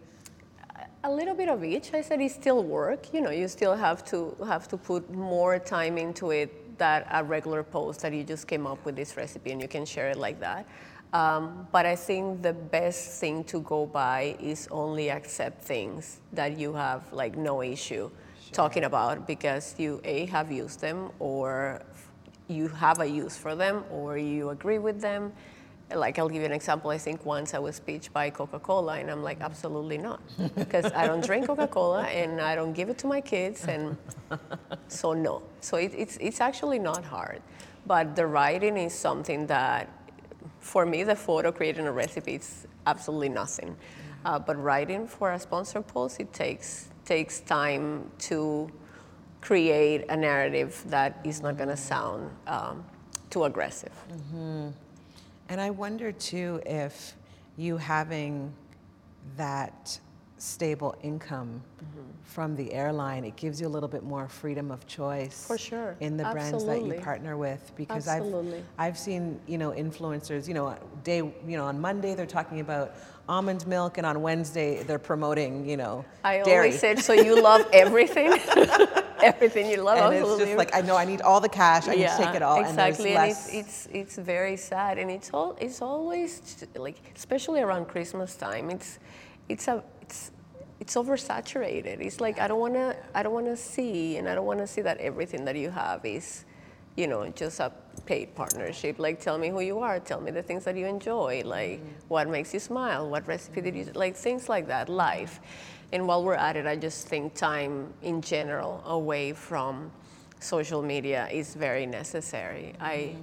a 1.05 1.11
little 1.11 1.35
bit 1.35 1.49
of 1.49 1.65
each. 1.65 1.93
I 1.93 2.01
said 2.01 2.21
it's 2.21 2.33
still 2.33 2.63
work. 2.63 3.13
You 3.13 3.21
know, 3.21 3.29
you 3.29 3.47
still 3.49 3.75
have 3.75 4.05
to 4.05 4.35
have 4.47 4.67
to 4.69 4.77
put 4.77 5.13
more 5.13 5.59
time 5.59 5.97
into 5.97 6.31
it 6.31 6.77
that 6.77 7.05
a 7.11 7.23
regular 7.23 7.61
post 7.61 8.01
that 8.01 8.13
you 8.13 8.23
just 8.23 8.47
came 8.47 8.65
up 8.65 8.83
with 8.85 8.95
this 8.95 9.15
recipe 9.17 9.51
and 9.51 9.61
you 9.61 9.67
can 9.67 9.85
share 9.85 10.09
it 10.09 10.17
like 10.17 10.39
that. 10.39 10.65
Um, 11.13 11.67
but 11.71 11.85
I 11.85 11.95
think 11.95 12.41
the 12.41 12.53
best 12.53 13.19
thing 13.21 13.43
to 13.45 13.61
go 13.61 13.85
by 13.85 14.35
is 14.39 14.67
only 14.71 15.11
accept 15.11 15.63
things 15.63 16.19
that 16.33 16.57
you 16.57 16.73
have 16.73 17.01
like 17.13 17.37
no 17.37 17.61
issue 17.61 18.09
talking 18.51 18.83
about 18.83 19.27
because 19.27 19.75
you 19.77 20.01
a 20.03 20.25
have 20.27 20.51
used 20.51 20.81
them 20.81 21.11
or 21.19 21.81
you 22.47 22.67
have 22.67 22.99
a 22.99 23.05
use 23.05 23.37
for 23.37 23.55
them 23.55 23.83
or 23.91 24.17
you 24.17 24.49
agree 24.49 24.79
with 24.79 25.01
them 25.01 25.31
like 25.95 26.17
I'll 26.17 26.29
give 26.29 26.41
you 26.41 26.45
an 26.45 26.51
example. 26.53 26.89
I 26.89 26.97
think 26.97 27.25
once 27.25 27.53
I 27.53 27.59
was 27.59 27.79
pitched 27.79 28.13
by 28.13 28.29
Coca-Cola, 28.29 28.99
and 28.99 29.09
I'm 29.09 29.23
like, 29.23 29.41
absolutely 29.41 29.97
not, 29.97 30.21
because 30.55 30.85
I 30.85 31.05
don't 31.05 31.23
drink 31.23 31.47
Coca-Cola 31.47 32.03
and 32.03 32.41
I 32.41 32.55
don't 32.55 32.73
give 32.73 32.89
it 32.89 32.97
to 32.99 33.07
my 33.07 33.21
kids, 33.21 33.65
and 33.65 33.97
so 34.87 35.13
no. 35.13 35.43
So 35.61 35.77
it, 35.77 35.93
it's 35.95 36.17
it's 36.17 36.41
actually 36.41 36.79
not 36.79 37.03
hard, 37.03 37.41
but 37.85 38.15
the 38.15 38.25
writing 38.25 38.77
is 38.77 38.93
something 38.93 39.47
that, 39.47 39.89
for 40.63 40.85
me, 40.85 41.03
the 41.03 41.15
photo 41.15 41.51
creating 41.51 41.87
a 41.87 41.91
recipe 41.91 42.35
is 42.35 42.65
absolutely 42.87 43.29
nothing, 43.29 43.75
uh, 44.25 44.39
but 44.39 44.61
writing 44.61 45.05
for 45.07 45.33
a 45.33 45.39
sponsor 45.39 45.81
post 45.81 46.19
it 46.19 46.31
takes 46.33 46.89
takes 47.05 47.41
time 47.41 48.09
to 48.17 48.71
create 49.41 50.05
a 50.09 50.15
narrative 50.15 50.81
that 50.87 51.19
is 51.25 51.41
not 51.41 51.57
going 51.57 51.67
to 51.67 51.75
sound 51.75 52.31
um, 52.47 52.85
too 53.29 53.43
aggressive. 53.43 53.91
And 55.49 55.59
I 55.59 55.69
wonder 55.69 56.13
too 56.13 56.61
if 56.65 57.15
you 57.57 57.75
having 57.75 58.53
that 59.35 59.99
stable 60.43 60.93
income 61.01 61.61
mm-hmm. 61.77 62.01
from 62.23 62.53
the 62.55 62.73
airline, 62.73 63.23
it 63.23 63.35
gives 63.37 63.61
you 63.61 63.67
a 63.67 63.73
little 63.75 63.87
bit 63.87 64.03
more 64.03 64.27
freedom 64.27 64.71
of 64.71 64.85
choice. 64.85 65.45
For 65.47 65.57
sure. 65.57 65.95
In 66.01 66.17
the 66.17 66.25
brands 66.25 66.65
that 66.65 66.83
you 66.83 66.93
partner 66.95 67.37
with, 67.37 67.71
because 67.77 68.07
Absolutely. 68.07 68.57
I've 68.77 68.93
I've 68.93 68.97
seen 68.97 69.39
you 69.47 69.57
know 69.57 69.71
influencers. 69.71 70.47
You 70.47 70.53
know, 70.53 70.77
day 71.03 71.17
you 71.17 71.57
know 71.57 71.65
on 71.65 71.79
Monday 71.79 72.13
they're 72.13 72.25
talking 72.25 72.59
about 72.59 72.93
almond 73.29 73.65
milk, 73.67 73.97
and 73.97 74.05
on 74.05 74.21
Wednesday 74.21 74.83
they're 74.83 74.99
promoting 74.99 75.67
you 75.67 75.77
know 75.77 76.03
I 76.25 76.41
dairy. 76.41 76.67
always 76.67 76.79
said, 76.79 76.99
so 76.99 77.13
you 77.13 77.41
love 77.41 77.65
everything, 77.73 78.27
everything 79.23 79.71
you 79.71 79.81
love. 79.81 80.11
and 80.11 80.25
it's 80.25 80.37
just 80.37 80.57
like 80.57 80.75
I 80.75 80.81
know 80.81 80.97
I 80.97 81.05
need 81.05 81.21
all 81.21 81.39
the 81.39 81.49
cash. 81.49 81.87
I 81.87 81.95
need 81.95 82.09
to 82.09 82.17
take 82.17 82.35
it 82.35 82.41
all. 82.41 82.59
Exactly, 82.59 83.13
and, 83.13 83.23
and, 83.23 83.31
it's, 83.31 83.53
it's 83.53 83.87
it's 83.93 84.15
very 84.17 84.57
sad, 84.57 84.97
and 84.97 85.09
it's 85.09 85.29
all 85.33 85.55
it's 85.61 85.81
always 85.81 86.65
like, 86.75 86.97
especially 87.15 87.61
around 87.61 87.85
Christmas 87.85 88.35
time. 88.35 88.69
It's 88.69 88.99
it's 89.49 89.67
a 89.67 89.83
it's 90.03 90.31
it's 90.79 90.95
oversaturated. 90.95 91.97
It's 92.07 92.19
like 92.19 92.39
I 92.39 92.47
don't 92.49 92.59
want 92.59 92.73
to 92.73 92.95
I 93.17 93.23
don't 93.23 93.33
want 93.33 93.45
to 93.45 93.57
see 93.57 94.17
and 94.17 94.27
I 94.27 94.35
don't 94.35 94.45
want 94.45 94.59
to 94.59 94.67
see 94.67 94.81
that 94.81 94.97
everything 94.97 95.45
that 95.45 95.55
you 95.55 95.69
have 95.69 96.05
is 96.05 96.45
you 96.97 97.07
know 97.07 97.21
just 97.29 97.59
a 97.59 97.71
paid 98.05 98.35
partnership. 98.35 98.99
Like 98.99 99.17
tell 99.27 99.37
me 99.37 99.47
who 99.49 99.61
you 99.61 99.79
are, 99.79 99.99
tell 99.99 100.19
me 100.19 100.31
the 100.31 100.43
things 100.43 100.65
that 100.65 100.75
you 100.75 100.85
enjoy, 100.85 101.41
like 101.45 101.79
mm-hmm. 101.79 102.07
what 102.09 102.27
makes 102.27 102.53
you 102.53 102.59
smile, 102.59 103.09
what 103.09 103.25
recipe 103.27 103.61
did 103.61 103.75
you 103.75 103.85
like 103.95 104.15
things 104.15 104.49
like 104.49 104.67
that, 104.67 104.89
life. 104.89 105.39
And 105.93 106.07
while 106.07 106.23
we're 106.23 106.41
at 106.49 106.55
it, 106.57 106.65
I 106.65 106.75
just 106.75 107.07
think 107.07 107.35
time 107.35 107.93
in 108.01 108.21
general 108.21 108.83
away 108.85 109.31
from 109.33 109.91
social 110.39 110.81
media 110.81 111.29
is 111.31 111.55
very 111.55 111.85
necessary. 111.85 112.73
Mm-hmm. 112.73 112.93
I 112.93 113.15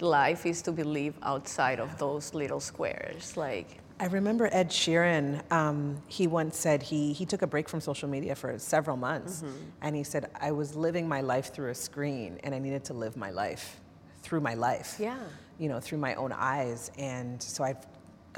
life 0.00 0.46
is 0.46 0.62
to 0.62 0.72
be 0.72 0.84
lived 0.84 1.18
outside 1.22 1.80
of 1.80 1.90
those 1.98 2.32
little 2.32 2.60
squares 2.60 3.36
like 3.36 3.70
I 4.00 4.06
remember 4.06 4.48
Ed 4.52 4.70
Sheeran. 4.70 5.50
Um, 5.50 6.02
he 6.06 6.26
once 6.26 6.56
said 6.56 6.82
he 6.82 7.12
he 7.12 7.26
took 7.26 7.42
a 7.42 7.46
break 7.46 7.68
from 7.68 7.80
social 7.80 8.08
media 8.08 8.34
for 8.34 8.58
several 8.58 8.96
months, 8.96 9.42
mm-hmm. 9.42 9.56
and 9.82 9.96
he 9.96 10.04
said 10.04 10.30
I 10.40 10.52
was 10.52 10.76
living 10.76 11.08
my 11.08 11.20
life 11.20 11.52
through 11.52 11.70
a 11.70 11.74
screen, 11.74 12.38
and 12.44 12.54
I 12.54 12.58
needed 12.58 12.84
to 12.84 12.94
live 12.94 13.16
my 13.16 13.30
life 13.30 13.80
through 14.22 14.40
my 14.40 14.54
life. 14.54 14.96
Yeah. 14.98 15.18
You 15.58 15.68
know, 15.68 15.80
through 15.80 15.98
my 15.98 16.14
own 16.14 16.32
eyes, 16.32 16.90
and 16.98 17.42
so 17.42 17.64
I've 17.64 17.84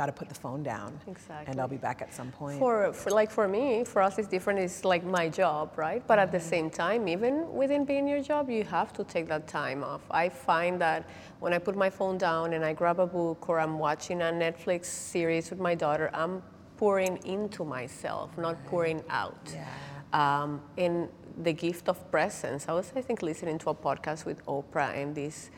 got 0.01 0.07
to 0.07 0.13
put 0.13 0.31
the 0.35 0.41
phone 0.47 0.63
down. 0.63 0.91
Exactly. 1.07 1.47
And 1.49 1.61
I'll 1.61 1.75
be 1.79 1.83
back 1.89 2.01
at 2.01 2.11
some 2.19 2.31
point. 2.41 2.59
For, 2.59 2.77
for 3.01 3.11
like 3.21 3.31
for 3.39 3.47
me, 3.47 3.85
for 3.93 4.01
us, 4.07 4.13
it's 4.19 4.31
different. 4.37 4.59
It's 4.67 4.83
like 4.93 5.05
my 5.19 5.27
job, 5.29 5.65
right? 5.87 6.03
But 6.11 6.19
at 6.25 6.31
the 6.37 6.41
same 6.53 6.69
time, 6.71 7.01
even 7.15 7.35
within 7.61 7.83
being 7.85 8.07
your 8.13 8.23
job, 8.23 8.43
you 8.49 8.65
have 8.79 8.91
to 8.99 9.03
take 9.15 9.27
that 9.29 9.45
time 9.47 9.81
off. 9.85 10.03
I 10.11 10.31
find 10.31 10.81
that 10.87 11.01
when 11.43 11.53
I 11.53 11.59
put 11.59 11.77
my 11.85 11.91
phone 11.99 12.17
down 12.17 12.55
and 12.55 12.63
I 12.71 12.73
grab 12.81 12.99
a 12.99 13.11
book 13.19 13.41
or 13.51 13.61
I'm 13.65 13.77
watching 13.79 14.19
a 14.23 14.33
Netflix 14.45 14.87
series 14.87 15.51
with 15.51 15.61
my 15.69 15.75
daughter, 15.75 16.07
I'm 16.15 16.43
pouring 16.79 17.15
into 17.37 17.63
myself, 17.63 18.27
not 18.39 18.55
right. 18.55 18.71
pouring 18.71 19.01
out. 19.11 19.45
Yeah. 19.53 19.69
Um, 20.23 20.63
in 20.79 20.95
the 21.49 21.53
gift 21.53 21.91
of 21.93 21.97
presence, 22.11 22.61
I 22.71 22.73
was, 22.73 22.91
I 22.97 23.03
think, 23.03 23.21
listening 23.21 23.59
to 23.59 23.69
a 23.71 23.75
podcast 23.75 24.25
with 24.25 24.39
Oprah 24.47 24.93
and 25.01 25.15
this 25.15 25.51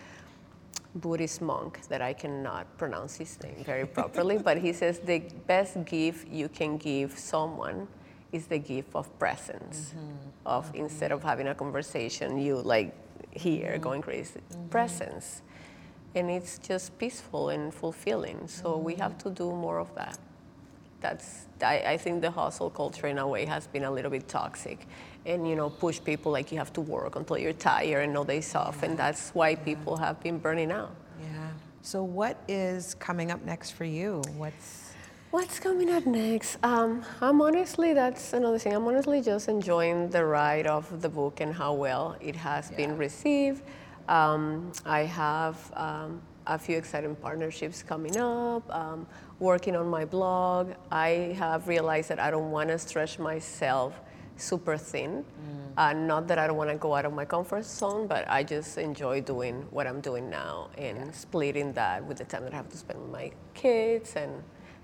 Buddhist 0.95 1.41
monk 1.41 1.81
that 1.89 2.03
I 2.03 2.13
cannot 2.13 2.67
pronounce 2.77 3.17
his 3.17 3.43
name 3.43 3.65
very 3.65 3.87
properly, 3.87 4.39
but 4.39 4.59
he 4.59 4.73
says 4.73 4.99
the 4.99 5.21
best 5.47 5.85
gift 5.85 6.29
you 6.29 6.49
can 6.49 6.77
give 6.77 7.19
someone 7.19 7.89
is 8.33 8.47
the 8.47 8.59
gift 8.59 8.91
of 8.95 9.07
presence. 9.19 9.95
Mm-hmm. 9.97 10.29
Of 10.47 10.67
mm-hmm. 10.67 10.85
instead 10.85 11.13
of 11.13 11.23
having 11.23 11.49
a 11.49 11.55
conversation, 11.55 12.39
you 12.39 12.57
like 12.57 12.95
here 13.31 13.73
mm-hmm. 13.73 13.83
going 13.83 14.03
crazy. 14.03 14.41
Mm-hmm. 14.41 14.69
Presence, 14.69 15.43
and 16.15 16.31
it's 16.31 16.59
just 16.59 16.99
peaceful 16.99 17.51
and 17.51 17.73
fulfilling. 17.73 18.47
So 18.49 18.77
we 18.77 18.95
have 18.97 19.17
to 19.19 19.31
do 19.31 19.51
more 19.51 19.79
of 19.79 19.95
that. 19.95 20.19
That's 21.03 21.47
I, 21.63 21.83
I 21.95 21.97
think 21.97 22.23
the 22.23 22.31
hustle 22.31 22.71
culture 22.71 23.07
in 23.07 23.19
a 23.19 23.27
way 23.27 23.45
has 23.45 23.67
been 23.67 23.85
a 23.85 23.91
little 23.91 24.11
bit 24.11 24.29
toxic 24.29 24.87
and 25.25 25.49
you 25.49 25.55
know 25.55 25.71
push 25.71 26.01
people 26.03 26.33
like 26.33 26.51
you 26.51 26.59
have 26.59 26.73
to 26.73 26.81
work 26.81 27.17
until 27.17 27.39
you're 27.39 27.53
tired 27.53 28.03
and 28.03 28.13
no 28.13 28.25
days 28.25 28.55
off 28.55 28.83
and 28.83 28.99
that's 28.99 29.31
why 29.31 29.55
people 29.55 29.97
have 29.97 30.21
been 30.21 30.39
burning 30.39 30.73
out 30.73 30.95
yeah 31.21 31.51
so 31.83 32.03
what 32.03 32.37
is 32.49 32.95
coming 32.95 33.31
up 33.31 33.45
next 33.45 33.71
for 33.73 33.85
you 33.85 34.23
what's 34.37 34.93
What's 35.33 35.59
coming 35.59 35.89
up 35.89 36.05
next? 36.05 36.59
Um, 36.63 37.07
I'm 37.23 37.41
honestly, 37.41 37.95
that's 37.95 38.35
another 38.35 38.59
thing. 38.59 38.75
I'm 38.75 38.87
honestly 38.87 39.23
just 39.23 39.49
enjoying 39.49 40.11
the 40.11 40.27
ride 40.27 40.67
of 40.67 41.01
the 41.01 41.09
book 41.09 41.41
and 41.41 41.55
how 41.55 41.73
well 41.73 42.19
it 42.21 42.37
has 42.37 42.69
yeah. 42.71 42.77
been 42.77 42.99
received. 42.99 43.63
Um, 44.09 44.73
I 44.85 45.05
have 45.05 45.73
um, 45.73 46.21
a 46.47 46.59
few 46.59 46.77
exciting 46.77 47.17
partnerships 47.17 47.83
coming 47.83 48.19
up, 48.19 48.63
um, 48.75 49.07
working 49.43 49.75
on 49.75 49.89
my 49.89 50.05
blog. 50.05 50.73
I 50.91 51.35
have 51.37 51.67
realized 51.67 52.09
that 52.11 52.21
I 52.21 52.31
don't 52.31 52.53
want 52.53 52.69
to 52.71 52.79
stretch 52.79 53.19
myself 53.19 53.93
super 54.37 54.77
thin. 54.77 55.25
Mm. 55.25 55.73
Uh, 55.77 55.93
not 55.95 56.29
that 56.29 56.39
I 56.39 56.47
don't 56.47 56.57
want 56.57 56.71
to 56.71 56.77
go 56.77 56.95
out 56.95 57.05
of 57.05 57.13
my 57.13 57.25
comfort 57.25 57.65
zone, 57.65 58.07
but 58.07 58.25
I 58.31 58.45
just 58.45 58.79
enjoy 58.79 59.21
doing 59.21 59.67
what 59.71 59.87
I'm 59.87 60.01
doing 60.01 60.31
now 60.31 60.71
and 60.79 60.97
yeah. 60.97 61.11
splitting 61.11 61.73
that 61.73 62.05
with 62.07 62.19
the 62.19 62.25
time 62.25 62.45
that 62.45 62.53
I 62.53 62.57
have 62.57 62.69
to 62.69 62.77
spend 62.77 63.01
with 63.03 63.11
my 63.11 63.33
kids 63.53 64.15
and 64.15 64.33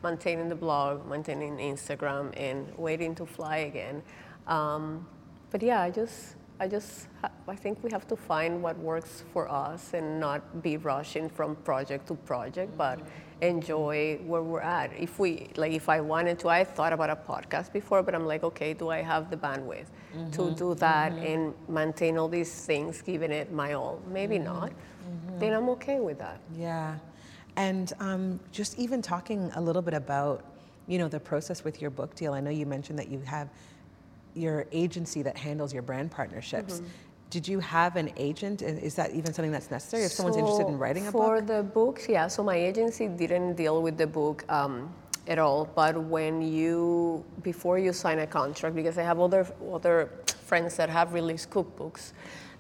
maintaining 0.02 0.48
the 0.48 0.56
blog, 0.56 1.06
maintaining 1.08 1.56
Instagram, 1.58 2.32
and 2.36 2.66
waiting 2.76 3.14
to 3.14 3.26
fly 3.26 3.58
again. 3.58 4.02
Um, 4.48 5.06
but 5.50 5.62
yeah, 5.62 5.82
I 5.82 5.90
just, 5.90 6.34
I 6.60 6.66
just, 6.66 7.06
I 7.46 7.54
think 7.54 7.84
we 7.84 7.90
have 7.90 8.06
to 8.08 8.16
find 8.16 8.62
what 8.62 8.76
works 8.78 9.22
for 9.32 9.48
us 9.48 9.94
and 9.94 10.18
not 10.18 10.62
be 10.62 10.76
rushing 10.76 11.28
from 11.28 11.54
project 11.56 12.08
to 12.08 12.14
project, 12.14 12.76
but 12.76 12.98
enjoy 13.40 14.18
where 14.26 14.42
we're 14.42 14.60
at. 14.60 14.92
If 14.98 15.20
we 15.20 15.50
like, 15.56 15.72
if 15.72 15.88
I 15.88 16.00
wanted 16.00 16.38
to, 16.40 16.48
I 16.48 16.64
thought 16.64 16.92
about 16.92 17.10
a 17.10 17.16
podcast 17.16 17.72
before, 17.72 18.02
but 18.02 18.14
I'm 18.14 18.26
like, 18.26 18.42
okay, 18.42 18.74
do 18.74 18.88
I 18.88 19.02
have 19.02 19.30
the 19.30 19.36
bandwidth 19.36 19.86
mm-hmm. 20.12 20.30
to 20.32 20.50
do 20.50 20.74
that 20.76 21.12
mm-hmm. 21.12 21.26
and 21.26 21.54
maintain 21.68 22.18
all 22.18 22.28
these 22.28 22.52
things, 22.66 23.02
giving 23.02 23.30
it 23.30 23.52
my 23.52 23.74
all? 23.74 24.02
Maybe 24.08 24.36
mm-hmm. 24.36 24.44
not. 24.44 24.70
Mm-hmm. 24.70 25.38
Then 25.38 25.52
I'm 25.52 25.68
okay 25.70 26.00
with 26.00 26.18
that. 26.18 26.40
Yeah, 26.56 26.98
and 27.54 27.92
um, 28.00 28.40
just 28.50 28.78
even 28.78 29.00
talking 29.00 29.52
a 29.54 29.60
little 29.60 29.82
bit 29.82 29.94
about, 29.94 30.44
you 30.88 30.98
know, 30.98 31.08
the 31.08 31.20
process 31.20 31.62
with 31.62 31.80
your 31.80 31.90
book 31.90 32.16
deal. 32.16 32.32
I 32.32 32.40
know 32.40 32.50
you 32.50 32.66
mentioned 32.66 32.98
that 32.98 33.08
you 33.08 33.20
have 33.20 33.48
your 34.38 34.66
agency 34.72 35.22
that 35.22 35.36
handles 35.36 35.72
your 35.72 35.82
brand 35.82 36.10
partnerships. 36.10 36.74
Mm-hmm. 36.74 36.86
Did 37.30 37.46
you 37.46 37.60
have 37.60 37.96
an 37.96 38.10
agent? 38.16 38.62
And 38.62 38.78
is 38.78 38.94
that 38.94 39.14
even 39.14 39.34
something 39.34 39.52
that's 39.52 39.70
necessary 39.70 40.04
if 40.04 40.12
so 40.12 40.22
someone's 40.22 40.38
interested 40.38 40.66
in 40.66 40.78
writing 40.78 41.06
a 41.08 41.12
book? 41.12 41.22
For 41.22 41.40
the 41.40 41.62
books, 41.62 42.08
yeah. 42.08 42.26
So 42.26 42.42
my 42.42 42.56
agency 42.56 43.06
didn't 43.06 43.54
deal 43.54 43.82
with 43.82 43.98
the 43.98 44.06
book 44.06 44.50
um, 44.50 44.94
at 45.26 45.38
all. 45.38 45.66
But 45.66 46.00
when 46.00 46.40
you, 46.40 47.24
before 47.42 47.78
you 47.78 47.92
sign 47.92 48.20
a 48.20 48.26
contract, 48.26 48.74
because 48.74 48.96
I 48.96 49.02
have 49.02 49.20
other 49.20 49.46
other 49.70 50.10
friends 50.46 50.76
that 50.76 50.88
have 50.88 51.12
released 51.12 51.50
cookbooks, 51.50 52.12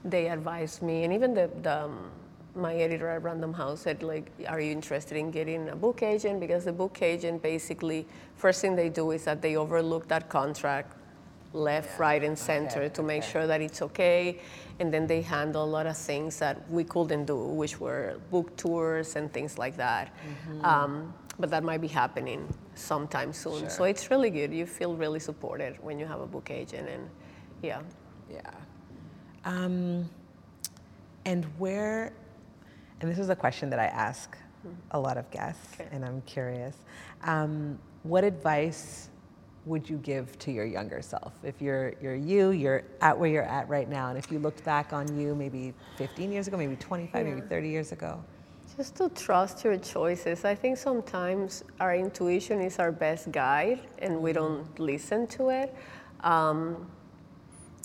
they 0.04 0.28
advised 0.28 0.82
me, 0.82 1.04
and 1.04 1.12
even 1.14 1.32
the, 1.32 1.50
the 1.62 1.84
um, 1.84 2.10
my 2.54 2.74
editor 2.74 3.08
at 3.08 3.22
Random 3.22 3.52
House 3.52 3.82
said, 3.82 4.02
like, 4.02 4.30
are 4.48 4.60
you 4.60 4.72
interested 4.72 5.16
in 5.16 5.30
getting 5.30 5.68
a 5.68 5.76
book 5.76 6.02
agent? 6.02 6.40
Because 6.40 6.64
the 6.64 6.72
book 6.72 7.00
agent 7.02 7.40
basically, 7.40 8.06
first 8.34 8.60
thing 8.60 8.74
they 8.74 8.88
do 8.88 9.12
is 9.12 9.24
that 9.24 9.40
they 9.40 9.56
overlook 9.56 10.08
that 10.08 10.28
contract 10.28 10.97
left, 11.52 11.90
yeah. 11.96 12.02
right, 12.02 12.24
and 12.24 12.38
center 12.38 12.82
okay. 12.82 12.94
to 12.94 13.02
make 13.02 13.22
okay. 13.22 13.32
sure 13.32 13.46
that 13.46 13.60
it's 13.60 13.82
okay. 13.82 14.40
And 14.80 14.92
then 14.92 15.06
they 15.06 15.22
handle 15.22 15.64
a 15.64 15.66
lot 15.66 15.86
of 15.86 15.96
things 15.96 16.38
that 16.38 16.70
we 16.70 16.84
couldn't 16.84 17.24
do, 17.24 17.36
which 17.36 17.80
were 17.80 18.20
book 18.30 18.56
tours 18.56 19.16
and 19.16 19.32
things 19.32 19.58
like 19.58 19.76
that. 19.76 20.14
Mm-hmm. 20.16 20.64
Um, 20.64 21.14
but 21.38 21.50
that 21.50 21.62
might 21.62 21.80
be 21.80 21.88
happening 21.88 22.52
sometime 22.74 23.32
soon. 23.32 23.60
Sure. 23.60 23.70
So 23.70 23.84
it's 23.84 24.10
really 24.10 24.30
good. 24.30 24.52
You 24.52 24.66
feel 24.66 24.94
really 24.94 25.20
supported 25.20 25.76
when 25.82 25.98
you 25.98 26.06
have 26.06 26.20
a 26.20 26.26
book 26.26 26.50
agent, 26.50 26.88
and 26.88 27.08
yeah. 27.62 27.80
Yeah. 28.30 28.50
Um, 29.44 30.08
and 31.24 31.44
where, 31.58 32.12
and 33.00 33.10
this 33.10 33.18
is 33.18 33.28
a 33.28 33.36
question 33.36 33.70
that 33.70 33.78
I 33.78 33.86
ask 33.86 34.36
mm-hmm. 34.36 34.74
a 34.90 34.98
lot 34.98 35.16
of 35.16 35.30
guests, 35.30 35.74
okay. 35.74 35.88
and 35.92 36.04
I'm 36.04 36.22
curious. 36.22 36.76
Um, 37.22 37.78
what 38.02 38.24
advice 38.24 39.10
would 39.68 39.88
you 39.88 39.98
give 39.98 40.36
to 40.40 40.50
your 40.50 40.64
younger 40.64 41.02
self? 41.02 41.32
If 41.42 41.60
you're, 41.60 41.94
you're 42.00 42.16
you, 42.16 42.50
you're 42.50 42.84
at 43.00 43.16
where 43.18 43.28
you're 43.28 43.42
at 43.42 43.68
right 43.68 43.88
now, 43.88 44.08
and 44.08 44.18
if 44.18 44.32
you 44.32 44.38
looked 44.38 44.64
back 44.64 44.92
on 44.92 45.20
you 45.20 45.34
maybe 45.34 45.74
15 45.96 46.32
years 46.32 46.48
ago, 46.48 46.56
maybe 46.56 46.76
25, 46.76 47.14
yeah. 47.14 47.34
maybe 47.34 47.46
30 47.46 47.68
years 47.68 47.92
ago? 47.92 48.22
Just 48.76 48.96
to 48.96 49.08
trust 49.10 49.64
your 49.64 49.76
choices. 49.76 50.44
I 50.44 50.54
think 50.54 50.78
sometimes 50.78 51.64
our 51.80 51.94
intuition 51.94 52.60
is 52.60 52.78
our 52.78 52.92
best 52.92 53.30
guide, 53.30 53.80
and 53.98 54.20
we 54.22 54.32
don't 54.32 54.66
listen 54.78 55.26
to 55.28 55.50
it. 55.50 55.74
Um, 56.20 56.90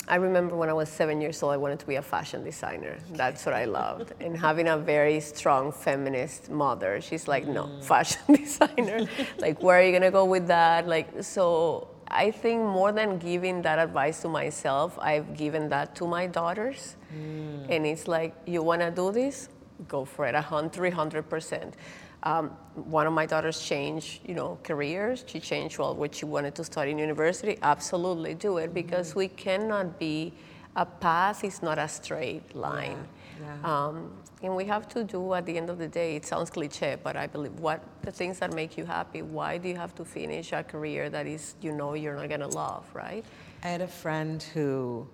I 0.07 0.15
remember 0.15 0.55
when 0.55 0.69
I 0.69 0.73
was 0.73 0.89
seven 0.89 1.21
years 1.21 1.41
old, 1.41 1.53
I 1.53 1.57
wanted 1.57 1.79
to 1.79 1.87
be 1.87 1.95
a 1.95 2.01
fashion 2.01 2.43
designer. 2.43 2.97
That's 3.11 3.45
what 3.45 3.55
I 3.55 3.65
loved. 3.65 4.13
and 4.19 4.37
having 4.37 4.67
a 4.67 4.77
very 4.77 5.19
strong 5.19 5.71
feminist 5.71 6.49
mother, 6.49 6.99
she's 6.99 7.27
like, 7.27 7.47
no, 7.47 7.65
mm. 7.65 7.83
fashion 7.83 8.21
designer. 8.33 9.07
like, 9.37 9.63
where 9.63 9.79
are 9.79 9.83
you 9.83 9.93
gonna 9.93 10.11
go 10.11 10.25
with 10.25 10.47
that? 10.47 10.87
Like, 10.87 11.23
so 11.23 11.87
I 12.07 12.31
think 12.31 12.61
more 12.61 12.91
than 12.91 13.17
giving 13.17 13.61
that 13.61 13.79
advice 13.79 14.21
to 14.23 14.29
myself, 14.29 14.99
I've 14.99 15.37
given 15.37 15.69
that 15.69 15.95
to 15.95 16.07
my 16.07 16.27
daughters. 16.27 16.97
Mm. 17.15 17.67
And 17.69 17.85
it's 17.85 18.07
like, 18.07 18.35
you 18.45 18.61
wanna 18.61 18.91
do 18.91 19.11
this? 19.11 19.47
Go 19.87 20.03
for 20.03 20.25
it, 20.25 20.33
100, 20.33 20.93
300%. 20.93 21.73
Um, 22.23 22.51
one 22.75 23.05
of 23.05 23.13
my 23.13 23.25
daughters 23.25 23.61
changed, 23.61 24.21
you 24.25 24.33
know, 24.33 24.57
careers. 24.63 25.25
She 25.27 25.39
changed 25.39 25.77
well 25.77 25.93
what 25.95 26.15
she 26.15 26.25
wanted 26.25 26.55
to 26.55 26.63
study 26.63 26.91
in 26.91 26.97
university. 26.97 27.57
Absolutely 27.61 28.33
do 28.33 28.57
it 28.57 28.73
because 28.73 29.09
mm-hmm. 29.09 29.19
we 29.19 29.27
cannot 29.27 29.99
be 29.99 30.33
a 30.75 30.85
path 30.85 31.43
is 31.43 31.61
not 31.61 31.77
a 31.77 31.87
straight 31.87 32.55
line. 32.55 32.97
Yeah. 33.41 33.55
Yeah. 33.63 33.87
Um, 33.87 34.11
and 34.41 34.55
we 34.55 34.65
have 34.65 34.87
to 34.89 35.03
do 35.03 35.33
at 35.33 35.45
the 35.45 35.57
end 35.57 35.69
of 35.69 35.77
the 35.77 35.87
day, 35.87 36.15
it 36.15 36.25
sounds 36.25 36.49
cliche, 36.49 36.97
but 37.01 37.15
I 37.15 37.27
believe 37.27 37.53
what 37.59 37.81
the 38.01 38.11
things 38.11 38.39
that 38.39 38.53
make 38.53 38.77
you 38.77 38.85
happy, 38.85 39.21
why 39.21 39.57
do 39.57 39.69
you 39.69 39.75
have 39.75 39.95
to 39.95 40.05
finish 40.05 40.51
a 40.51 40.63
career 40.63 41.09
that 41.09 41.27
is, 41.27 41.55
you 41.61 41.71
know, 41.71 41.93
you're 41.93 42.15
not 42.15 42.29
gonna 42.29 42.47
love, 42.47 42.85
right? 42.93 43.23
I 43.63 43.67
had 43.67 43.81
a 43.81 43.87
friend 43.87 44.41
who 44.41 45.07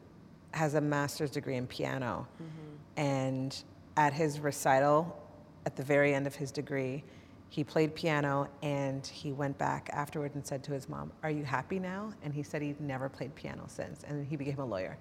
has 0.51 0.73
a 0.73 0.81
master's 0.81 1.29
degree 1.29 1.57
in 1.57 1.67
piano, 1.67 2.27
mm-hmm. 2.41 3.01
and 3.01 3.63
at 3.97 4.13
his 4.13 4.39
recital, 4.39 5.18
at 5.65 5.75
the 5.75 5.83
very 5.83 6.13
end 6.13 6.27
of 6.27 6.35
his 6.35 6.51
degree, 6.51 7.03
he 7.51 7.63
played 7.63 7.95
piano 7.95 8.47
and 8.61 9.05
he 9.07 9.31
went 9.31 9.57
back 9.57 9.89
afterward 9.91 10.35
and 10.35 10.45
said 10.45 10.63
to 10.63 10.71
his 10.71 10.87
mom, 10.87 11.11
Are 11.23 11.31
you 11.31 11.43
happy 11.43 11.79
now? 11.79 12.13
And 12.23 12.31
he 12.31 12.43
said 12.43 12.61
he'd 12.61 12.79
never 12.79 13.09
played 13.09 13.33
piano 13.33 13.63
since. 13.67 14.03
And 14.03 14.25
he 14.25 14.35
became 14.35 14.59
a 14.59 14.65
lawyer. 14.65 14.97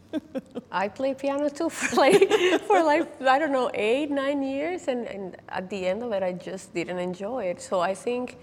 I 0.72 0.88
played 0.88 1.18
piano 1.18 1.50
too 1.50 1.68
for 1.68 1.94
like, 1.96 2.30
for 2.66 2.82
like, 2.82 3.20
I 3.22 3.38
don't 3.38 3.52
know, 3.52 3.70
eight, 3.74 4.10
nine 4.10 4.42
years. 4.42 4.88
And, 4.88 5.06
and 5.06 5.36
at 5.50 5.68
the 5.68 5.86
end 5.86 6.02
of 6.02 6.12
it, 6.12 6.22
I 6.22 6.32
just 6.32 6.72
didn't 6.72 6.98
enjoy 6.98 7.44
it. 7.44 7.60
So 7.60 7.80
I 7.80 7.94
think, 7.94 8.38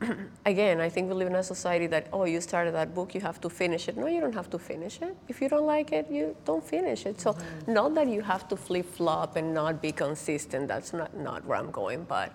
again, 0.46 0.80
I 0.80 0.88
think 0.88 1.08
we 1.08 1.14
live 1.14 1.28
in 1.28 1.34
a 1.34 1.42
society 1.42 1.86
that, 1.88 2.08
oh, 2.12 2.24
you 2.24 2.40
started 2.40 2.74
that 2.74 2.94
book, 2.94 3.14
you 3.14 3.20
have 3.20 3.40
to 3.40 3.50
finish 3.50 3.88
it. 3.88 3.96
No, 3.96 4.06
you 4.06 4.20
don't 4.20 4.34
have 4.34 4.50
to 4.50 4.58
finish 4.58 5.00
it. 5.00 5.16
If 5.28 5.40
you 5.40 5.48
don't 5.48 5.66
like 5.66 5.92
it, 5.92 6.10
you 6.10 6.36
don't 6.44 6.64
finish 6.64 7.06
it. 7.06 7.20
So, 7.20 7.32
mm-hmm. 7.32 7.72
not 7.72 7.94
that 7.94 8.08
you 8.08 8.20
have 8.22 8.48
to 8.48 8.56
flip 8.56 8.86
flop 8.86 9.36
and 9.36 9.54
not 9.54 9.80
be 9.80 9.92
consistent, 9.92 10.68
that's 10.68 10.92
not, 10.92 11.16
not 11.16 11.44
where 11.46 11.58
I'm 11.58 11.70
going, 11.70 12.04
but 12.04 12.32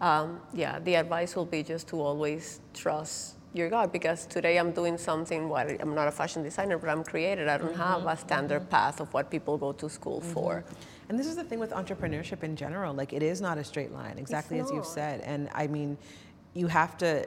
um, 0.00 0.40
yeah, 0.52 0.78
the 0.80 0.96
advice 0.96 1.36
will 1.36 1.44
be 1.44 1.62
just 1.62 1.88
to 1.88 2.00
always 2.00 2.60
trust 2.74 3.36
your 3.54 3.68
gut 3.68 3.92
because 3.92 4.26
today 4.26 4.58
I'm 4.58 4.72
doing 4.72 4.96
something 4.96 5.48
what 5.48 5.80
I'm 5.80 5.94
not 5.94 6.08
a 6.08 6.10
fashion 6.10 6.42
designer, 6.42 6.78
but 6.78 6.88
I'm 6.88 7.04
creative. 7.04 7.46
I 7.48 7.58
don't 7.58 7.72
mm-hmm, 7.72 7.80
have 7.80 8.06
a 8.06 8.16
standard 8.16 8.62
mm-hmm. 8.62 8.70
path 8.70 9.00
of 9.00 9.12
what 9.12 9.30
people 9.30 9.58
go 9.58 9.72
to 9.72 9.88
school 9.88 10.20
mm-hmm. 10.20 10.32
for. 10.32 10.64
And 11.08 11.18
this 11.18 11.26
is 11.26 11.36
the 11.36 11.44
thing 11.44 11.58
with 11.58 11.70
entrepreneurship 11.70 12.42
in 12.42 12.56
general. 12.56 12.94
Like 12.94 13.12
it 13.12 13.22
is 13.22 13.40
not 13.40 13.58
a 13.58 13.64
straight 13.64 13.92
line, 13.92 14.18
exactly 14.18 14.58
as 14.60 14.70
you've 14.70 14.86
said. 14.86 15.20
And 15.20 15.50
I 15.52 15.66
mean, 15.66 15.98
you 16.54 16.66
have 16.66 16.96
to 16.98 17.26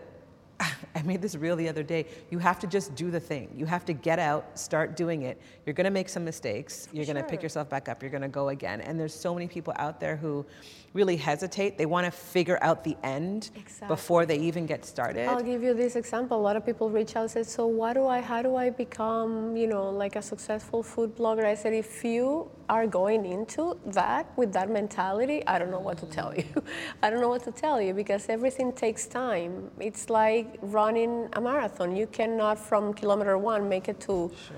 I 0.95 1.01
made 1.03 1.21
this 1.21 1.35
real 1.35 1.55
the 1.55 1.67
other 1.67 1.83
day. 1.83 2.05
You 2.29 2.39
have 2.39 2.59
to 2.59 2.67
just 2.67 2.95
do 2.95 3.11
the 3.11 3.19
thing. 3.19 3.49
You 3.55 3.65
have 3.65 3.85
to 3.85 3.93
get 3.93 4.19
out, 4.19 4.57
start 4.57 4.95
doing 4.95 5.23
it. 5.23 5.41
You're 5.65 5.73
going 5.73 5.85
to 5.85 5.91
make 5.91 6.09
some 6.09 6.23
mistakes. 6.23 6.87
You're 6.91 7.05
going 7.05 7.17
to 7.17 7.23
pick 7.23 7.43
yourself 7.43 7.69
back 7.69 7.89
up. 7.89 8.01
You're 8.01 8.11
going 8.11 8.21
to 8.21 8.27
go 8.27 8.49
again. 8.49 8.81
And 8.81 8.99
there's 8.99 9.13
so 9.13 9.33
many 9.33 9.47
people 9.47 9.73
out 9.77 9.99
there 9.99 10.15
who 10.15 10.45
really 10.93 11.17
hesitate. 11.17 11.77
They 11.77 11.85
want 11.85 12.05
to 12.05 12.11
figure 12.11 12.57
out 12.61 12.83
the 12.83 12.95
end 13.03 13.51
exactly. 13.55 13.87
before 13.87 14.25
they 14.25 14.37
even 14.37 14.65
get 14.65 14.85
started. 14.85 15.27
I'll 15.27 15.43
give 15.43 15.61
you 15.61 15.73
this 15.73 15.95
example. 15.97 16.39
A 16.39 16.41
lot 16.41 16.55
of 16.55 16.65
people 16.65 16.89
reach 16.89 17.15
out 17.17 17.23
and 17.23 17.31
say, 17.31 17.43
"So, 17.43 17.67
what 17.67 17.93
do 17.93 18.07
I? 18.07 18.21
How 18.21 18.41
do 18.41 18.55
I 18.55 18.69
become, 18.69 19.57
you 19.57 19.67
know, 19.67 19.89
like 19.89 20.15
a 20.15 20.21
successful 20.21 20.81
food 20.81 21.15
blogger?" 21.17 21.45
I 21.45 21.55
said, 21.55 21.73
if 21.73 22.03
you 22.03 22.49
are 22.69 22.87
going 22.87 23.25
into 23.25 23.77
that 23.87 24.25
with 24.37 24.53
that 24.53 24.69
mentality, 24.69 25.45
I 25.45 25.59
don't 25.59 25.69
know 25.69 25.79
what 25.79 25.97
to 25.99 26.05
tell 26.05 26.33
you. 26.41 26.63
I 27.03 27.09
don't 27.09 27.21
know 27.21 27.29
what 27.29 27.43
to 27.43 27.51
tell 27.51 27.81
you 27.81 27.93
because 27.93 28.29
everything 28.29 28.71
takes 28.71 29.05
time. 29.05 29.69
It's 29.79 30.09
like 30.09 30.44
running 30.61 31.29
a 31.33 31.41
marathon. 31.41 31.95
You 31.95 32.07
cannot 32.07 32.57
from 32.57 32.93
kilometer 32.93 33.37
one 33.37 33.69
make 33.69 33.87
it 33.87 33.99
to. 34.01 34.31
Sure. 34.47 34.57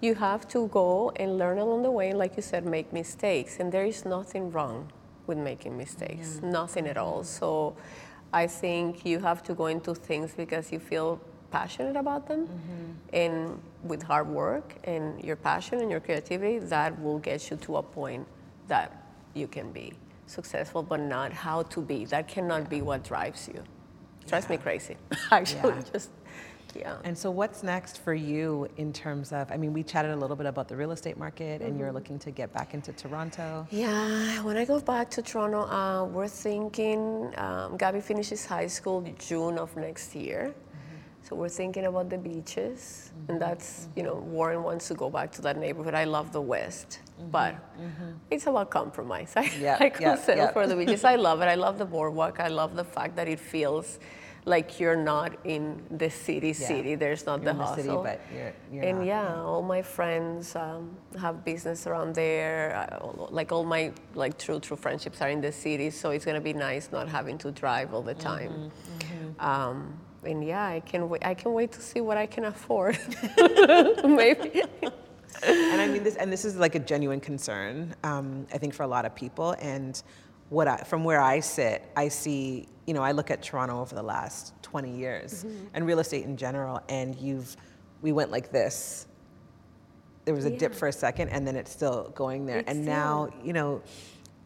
You 0.00 0.14
have 0.16 0.48
to 0.48 0.66
go 0.68 1.12
and 1.16 1.38
learn 1.38 1.58
along 1.58 1.82
the 1.82 1.90
way, 1.90 2.12
like 2.12 2.36
you 2.36 2.42
said, 2.42 2.66
make 2.66 2.92
mistakes, 2.92 3.58
and 3.60 3.70
there 3.70 3.84
is 3.84 4.04
nothing 4.04 4.50
wrong 4.50 4.90
with 5.26 5.38
making 5.38 5.76
mistakes, 5.76 6.28
mm-hmm. 6.34 6.50
nothing 6.50 6.86
at 6.88 6.96
all. 6.96 7.22
So 7.22 7.76
I 8.32 8.46
think 8.46 9.06
you 9.06 9.20
have 9.20 9.42
to 9.44 9.54
go 9.54 9.66
into 9.66 9.94
things 9.94 10.32
because 10.32 10.72
you 10.72 10.80
feel 10.80 11.20
passionate 11.52 11.96
about 11.96 12.26
them 12.26 12.46
mm-hmm. 12.46 12.92
and 13.12 13.60
with 13.84 14.02
hard 14.02 14.26
work 14.26 14.74
and 14.84 15.22
your 15.22 15.36
passion 15.36 15.80
and 15.80 15.90
your 15.90 16.00
creativity 16.00 16.58
that 16.58 16.98
will 17.00 17.18
get 17.18 17.50
you 17.50 17.56
to 17.58 17.76
a 17.76 17.82
point 17.82 18.26
that 18.68 19.04
you 19.34 19.46
can 19.46 19.70
be 19.70 19.92
successful 20.26 20.82
but 20.82 20.98
not 20.98 21.30
how 21.32 21.62
to 21.64 21.80
be 21.80 22.06
that 22.06 22.26
cannot 22.26 22.70
be 22.70 22.80
what 22.80 23.04
drives 23.04 23.48
you 23.48 23.62
drives 24.26 24.46
yeah. 24.46 24.56
me 24.56 24.56
crazy 24.58 24.96
actually 25.30 25.74
yeah. 25.74 25.82
just 25.92 26.10
yeah. 26.74 26.96
And 27.04 27.16
so, 27.16 27.30
what's 27.30 27.62
next 27.62 28.02
for 28.02 28.14
you 28.14 28.68
in 28.76 28.92
terms 28.92 29.32
of? 29.32 29.50
I 29.50 29.56
mean, 29.56 29.72
we 29.72 29.82
chatted 29.82 30.10
a 30.10 30.16
little 30.16 30.36
bit 30.36 30.46
about 30.46 30.68
the 30.68 30.76
real 30.76 30.92
estate 30.92 31.18
market, 31.18 31.60
mm-hmm. 31.60 31.68
and 31.68 31.78
you're 31.78 31.88
mm-hmm. 31.88 31.96
looking 31.96 32.18
to 32.20 32.30
get 32.30 32.52
back 32.52 32.74
into 32.74 32.92
Toronto. 32.92 33.66
Yeah, 33.70 34.42
when 34.42 34.56
I 34.56 34.64
go 34.64 34.80
back 34.80 35.10
to 35.10 35.22
Toronto, 35.22 35.62
uh, 35.62 36.04
we're 36.04 36.28
thinking. 36.28 37.32
Um, 37.36 37.76
Gabby 37.76 38.00
finishes 38.00 38.46
high 38.46 38.66
school 38.66 39.04
June 39.18 39.58
of 39.58 39.76
next 39.76 40.14
year. 40.14 40.54
Mm-hmm. 41.22 41.28
So 41.28 41.36
we're 41.36 41.48
thinking 41.48 41.86
about 41.86 42.10
the 42.10 42.18
beaches, 42.18 43.10
mm-hmm. 43.12 43.32
and 43.32 43.42
that's 43.42 43.88
you 43.96 44.02
know 44.02 44.14
Warren 44.14 44.62
wants 44.62 44.88
to 44.88 44.94
go 44.94 45.10
back 45.10 45.32
to 45.32 45.42
that 45.42 45.56
neighborhood. 45.56 45.94
I 45.94 46.04
love 46.04 46.32
the 46.32 46.40
West, 46.40 47.00
mm-hmm. 47.18 47.30
but 47.30 47.54
mm-hmm. 47.54 48.12
it's 48.30 48.46
about 48.46 48.70
compromise. 48.70 49.32
I, 49.36 49.50
yep, 49.60 49.80
I 49.80 49.90
could 49.90 50.02
yep, 50.02 50.18
settle 50.18 50.44
yep. 50.44 50.52
for 50.52 50.66
the 50.66 50.76
beaches. 50.76 51.04
I 51.12 51.16
love 51.16 51.40
it. 51.40 51.46
I 51.46 51.54
love 51.54 51.78
the 51.78 51.84
boardwalk. 51.84 52.40
I 52.40 52.48
love 52.48 52.74
the 52.76 52.84
fact 52.84 53.16
that 53.16 53.28
it 53.28 53.40
feels 53.40 53.98
like 54.44 54.80
you're 54.80 54.96
not 54.96 55.36
in 55.44 55.80
the 55.88 56.10
city 56.10 56.48
yeah. 56.48 56.66
city 56.66 56.96
there's 56.96 57.26
not 57.26 57.40
you're 57.42 57.52
the 57.52 57.58
hustle 57.58 57.76
the 57.76 57.82
city, 57.82 57.96
but 58.02 58.20
you're, 58.34 58.52
you're 58.72 58.82
and 58.82 58.98
not, 58.98 59.06
yeah, 59.06 59.22
yeah, 59.22 59.40
all 59.40 59.62
my 59.62 59.80
friends 59.80 60.56
um, 60.56 60.90
have 61.16 61.44
business 61.44 61.86
around 61.86 62.12
there 62.12 62.98
like 63.30 63.52
all 63.52 63.62
my 63.64 63.92
like 64.14 64.36
true 64.38 64.58
true 64.58 64.76
friendships 64.76 65.22
are 65.22 65.28
in 65.28 65.40
the 65.40 65.52
city 65.52 65.90
so 65.90 66.10
it's 66.10 66.24
going 66.24 66.34
to 66.34 66.40
be 66.40 66.52
nice 66.52 66.90
not 66.90 67.08
having 67.08 67.38
to 67.38 67.52
drive 67.52 67.94
all 67.94 68.02
the 68.02 68.14
time 68.14 68.50
mm-hmm, 68.50 68.66
mm-hmm. 68.66 69.40
Um, 69.40 69.96
and 70.24 70.44
yeah 70.44 70.66
i 70.66 70.80
can 70.80 71.08
wait 71.08 71.24
i 71.24 71.34
can 71.34 71.52
wait 71.52 71.72
to 71.72 71.80
see 71.80 72.00
what 72.00 72.16
i 72.16 72.26
can 72.26 72.44
afford 72.44 72.98
maybe 74.04 74.62
and 75.42 75.80
i 75.80 75.88
mean 75.88 76.02
this 76.04 76.16
and 76.16 76.32
this 76.32 76.44
is 76.44 76.56
like 76.56 76.74
a 76.74 76.78
genuine 76.78 77.20
concern 77.20 77.94
um, 78.04 78.46
i 78.52 78.58
think 78.58 78.72
for 78.74 78.82
a 78.82 78.86
lot 78.86 79.04
of 79.04 79.14
people 79.14 79.52
and 79.60 80.02
what 80.52 80.68
I, 80.68 80.76
from 80.76 81.02
where 81.02 81.20
I 81.20 81.40
sit, 81.40 81.82
I 81.96 82.08
see, 82.08 82.68
you 82.86 82.92
know, 82.92 83.00
I 83.00 83.12
look 83.12 83.30
at 83.30 83.42
Toronto 83.42 83.80
over 83.80 83.94
the 83.94 84.02
last 84.02 84.52
20 84.62 84.94
years 84.94 85.44
mm-hmm. 85.44 85.64
and 85.72 85.86
real 85.86 85.98
estate 85.98 86.26
in 86.26 86.36
general, 86.36 86.82
and 86.90 87.18
you've, 87.18 87.56
we 88.02 88.12
went 88.12 88.30
like 88.30 88.52
this. 88.52 89.06
There 90.26 90.34
was 90.34 90.44
a 90.44 90.50
yeah. 90.50 90.58
dip 90.58 90.74
for 90.74 90.88
a 90.88 90.92
second, 90.92 91.30
and 91.30 91.46
then 91.46 91.56
it's 91.56 91.72
still 91.72 92.12
going 92.14 92.44
there. 92.44 92.58
It's 92.58 92.70
and 92.70 92.84
now, 92.84 93.30
you 93.42 93.54
know, 93.54 93.80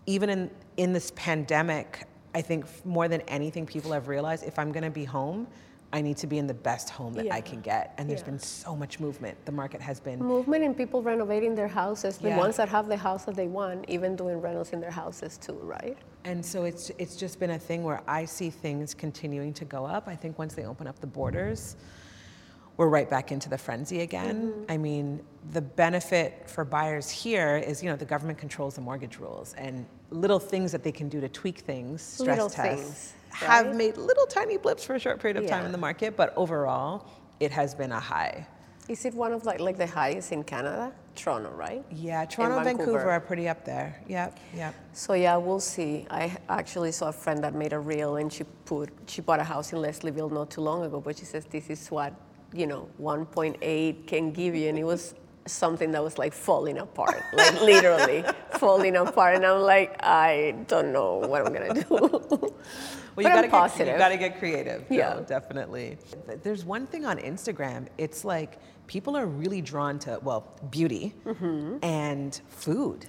even 0.06 0.30
in, 0.30 0.50
in 0.76 0.92
this 0.92 1.12
pandemic, 1.16 2.06
I 2.36 2.40
think 2.40 2.66
more 2.86 3.08
than 3.08 3.22
anything, 3.22 3.66
people 3.66 3.90
have 3.90 4.06
realized 4.06 4.44
if 4.44 4.60
I'm 4.60 4.70
going 4.70 4.84
to 4.84 4.90
be 4.90 5.04
home, 5.04 5.48
I 5.92 6.00
need 6.00 6.16
to 6.18 6.26
be 6.26 6.38
in 6.38 6.46
the 6.46 6.54
best 6.54 6.90
home 6.90 7.12
that 7.14 7.26
yeah. 7.26 7.34
I 7.34 7.40
can 7.40 7.60
get. 7.60 7.94
And 7.96 8.08
there's 8.10 8.20
yeah. 8.20 8.26
been 8.26 8.38
so 8.38 8.74
much 8.74 8.98
movement. 8.98 9.36
The 9.44 9.52
market 9.52 9.80
has 9.80 10.00
been 10.00 10.18
movement 10.18 10.64
and 10.64 10.76
people 10.76 11.02
renovating 11.02 11.54
their 11.54 11.68
houses. 11.68 12.18
The 12.18 12.28
yeah. 12.28 12.38
ones 12.38 12.56
that 12.56 12.68
have 12.68 12.88
the 12.88 12.96
house 12.96 13.24
that 13.24 13.36
they 13.36 13.46
want, 13.46 13.84
even 13.88 14.16
doing 14.16 14.40
rentals 14.40 14.72
in 14.72 14.80
their 14.80 14.90
houses 14.90 15.38
too, 15.38 15.58
right? 15.62 15.96
And 16.24 16.44
so 16.44 16.64
it's 16.64 16.90
it's 16.98 17.16
just 17.16 17.38
been 17.38 17.50
a 17.50 17.58
thing 17.58 17.84
where 17.84 18.02
I 18.08 18.24
see 18.24 18.50
things 18.50 18.94
continuing 18.94 19.52
to 19.54 19.64
go 19.64 19.86
up. 19.86 20.08
I 20.08 20.16
think 20.16 20.38
once 20.38 20.54
they 20.54 20.64
open 20.64 20.86
up 20.86 20.98
the 20.98 21.06
borders, 21.06 21.76
we're 22.76 22.88
right 22.88 23.08
back 23.08 23.32
into 23.32 23.48
the 23.48 23.58
frenzy 23.58 24.00
again. 24.00 24.52
Mm-hmm. 24.52 24.70
I 24.70 24.76
mean, 24.76 25.20
the 25.52 25.62
benefit 25.62 26.48
for 26.48 26.64
buyers 26.64 27.08
here 27.08 27.56
is, 27.56 27.82
you 27.82 27.88
know, 27.88 27.96
the 27.96 28.04
government 28.04 28.38
controls 28.38 28.74
the 28.74 28.80
mortgage 28.80 29.18
rules 29.18 29.54
and 29.54 29.86
little 30.10 30.38
things 30.38 30.72
that 30.72 30.82
they 30.82 30.92
can 30.92 31.08
do 31.08 31.20
to 31.20 31.28
tweak 31.28 31.60
things, 31.60 32.02
stress 32.02 32.36
little 32.36 32.50
tests. 32.50 32.82
Things 32.82 33.12
have 33.30 33.74
made 33.74 33.96
little 33.96 34.26
tiny 34.26 34.56
blips 34.56 34.84
for 34.84 34.94
a 34.94 34.98
short 34.98 35.20
period 35.20 35.36
of 35.36 35.44
yeah. 35.44 35.50
time 35.50 35.66
in 35.66 35.72
the 35.72 35.78
market, 35.78 36.16
but 36.16 36.32
overall, 36.36 37.06
it 37.40 37.50
has 37.50 37.74
been 37.74 37.92
a 37.92 38.00
high. 38.00 38.46
Is 38.88 39.04
it 39.04 39.14
one 39.14 39.32
of 39.32 39.44
like 39.44 39.58
like 39.58 39.76
the 39.76 39.86
highest 39.86 40.30
in 40.30 40.44
Canada? 40.44 40.92
Toronto, 41.16 41.50
right? 41.50 41.84
Yeah, 41.90 42.24
Toronto 42.24 42.56
and 42.56 42.64
Vancouver. 42.64 42.92
Vancouver 42.92 43.10
are 43.10 43.20
pretty 43.20 43.48
up 43.48 43.64
there. 43.64 44.00
Yep, 44.06 44.38
yep. 44.54 44.74
So 44.92 45.14
yeah, 45.14 45.36
we'll 45.36 45.60
see. 45.60 46.06
I 46.08 46.36
actually 46.48 46.92
saw 46.92 47.08
a 47.08 47.12
friend 47.12 47.42
that 47.42 47.54
made 47.54 47.72
a 47.72 47.78
reel 47.78 48.16
and 48.16 48.32
she 48.32 48.44
put 48.64 48.90
she 49.06 49.22
bought 49.22 49.40
a 49.40 49.44
house 49.44 49.72
in 49.72 49.80
Leslieville 49.80 50.30
not 50.30 50.50
too 50.50 50.60
long 50.60 50.84
ago, 50.84 51.00
but 51.00 51.18
she 51.18 51.24
says 51.24 51.46
this 51.46 51.68
is 51.68 51.90
what 51.90 52.14
you 52.56 52.66
know 52.66 52.88
1.8 53.00 54.06
can 54.06 54.32
give 54.32 54.54
you, 54.54 54.68
and 54.68 54.78
it 54.78 54.84
was 54.84 55.14
something 55.46 55.92
that 55.92 56.02
was 56.02 56.18
like 56.18 56.32
falling 56.32 56.78
apart, 56.78 57.22
like 57.32 57.60
literally 57.60 58.24
falling 58.58 58.96
apart. 58.96 59.36
And 59.36 59.46
I'm 59.46 59.62
like, 59.62 59.96
I 60.02 60.56
don't 60.66 60.92
know 60.92 61.16
what 61.16 61.46
I'm 61.46 61.52
gonna 61.52 61.74
do. 61.74 61.84
well, 61.90 62.52
you 63.18 63.22
gotta, 63.22 63.48
get, 63.48 63.78
you 63.78 63.98
gotta 63.98 64.16
get 64.16 64.38
creative. 64.38 64.84
Yeah, 64.90 65.14
no, 65.14 65.22
definitely. 65.22 65.98
There's 66.42 66.64
one 66.64 66.86
thing 66.86 67.04
on 67.06 67.18
Instagram. 67.18 67.86
It's 67.98 68.24
like 68.24 68.58
people 68.86 69.16
are 69.16 69.26
really 69.26 69.60
drawn 69.60 69.98
to 70.00 70.18
well, 70.22 70.52
beauty 70.70 71.14
mm-hmm. 71.24 71.78
and 71.82 72.40
food. 72.48 73.06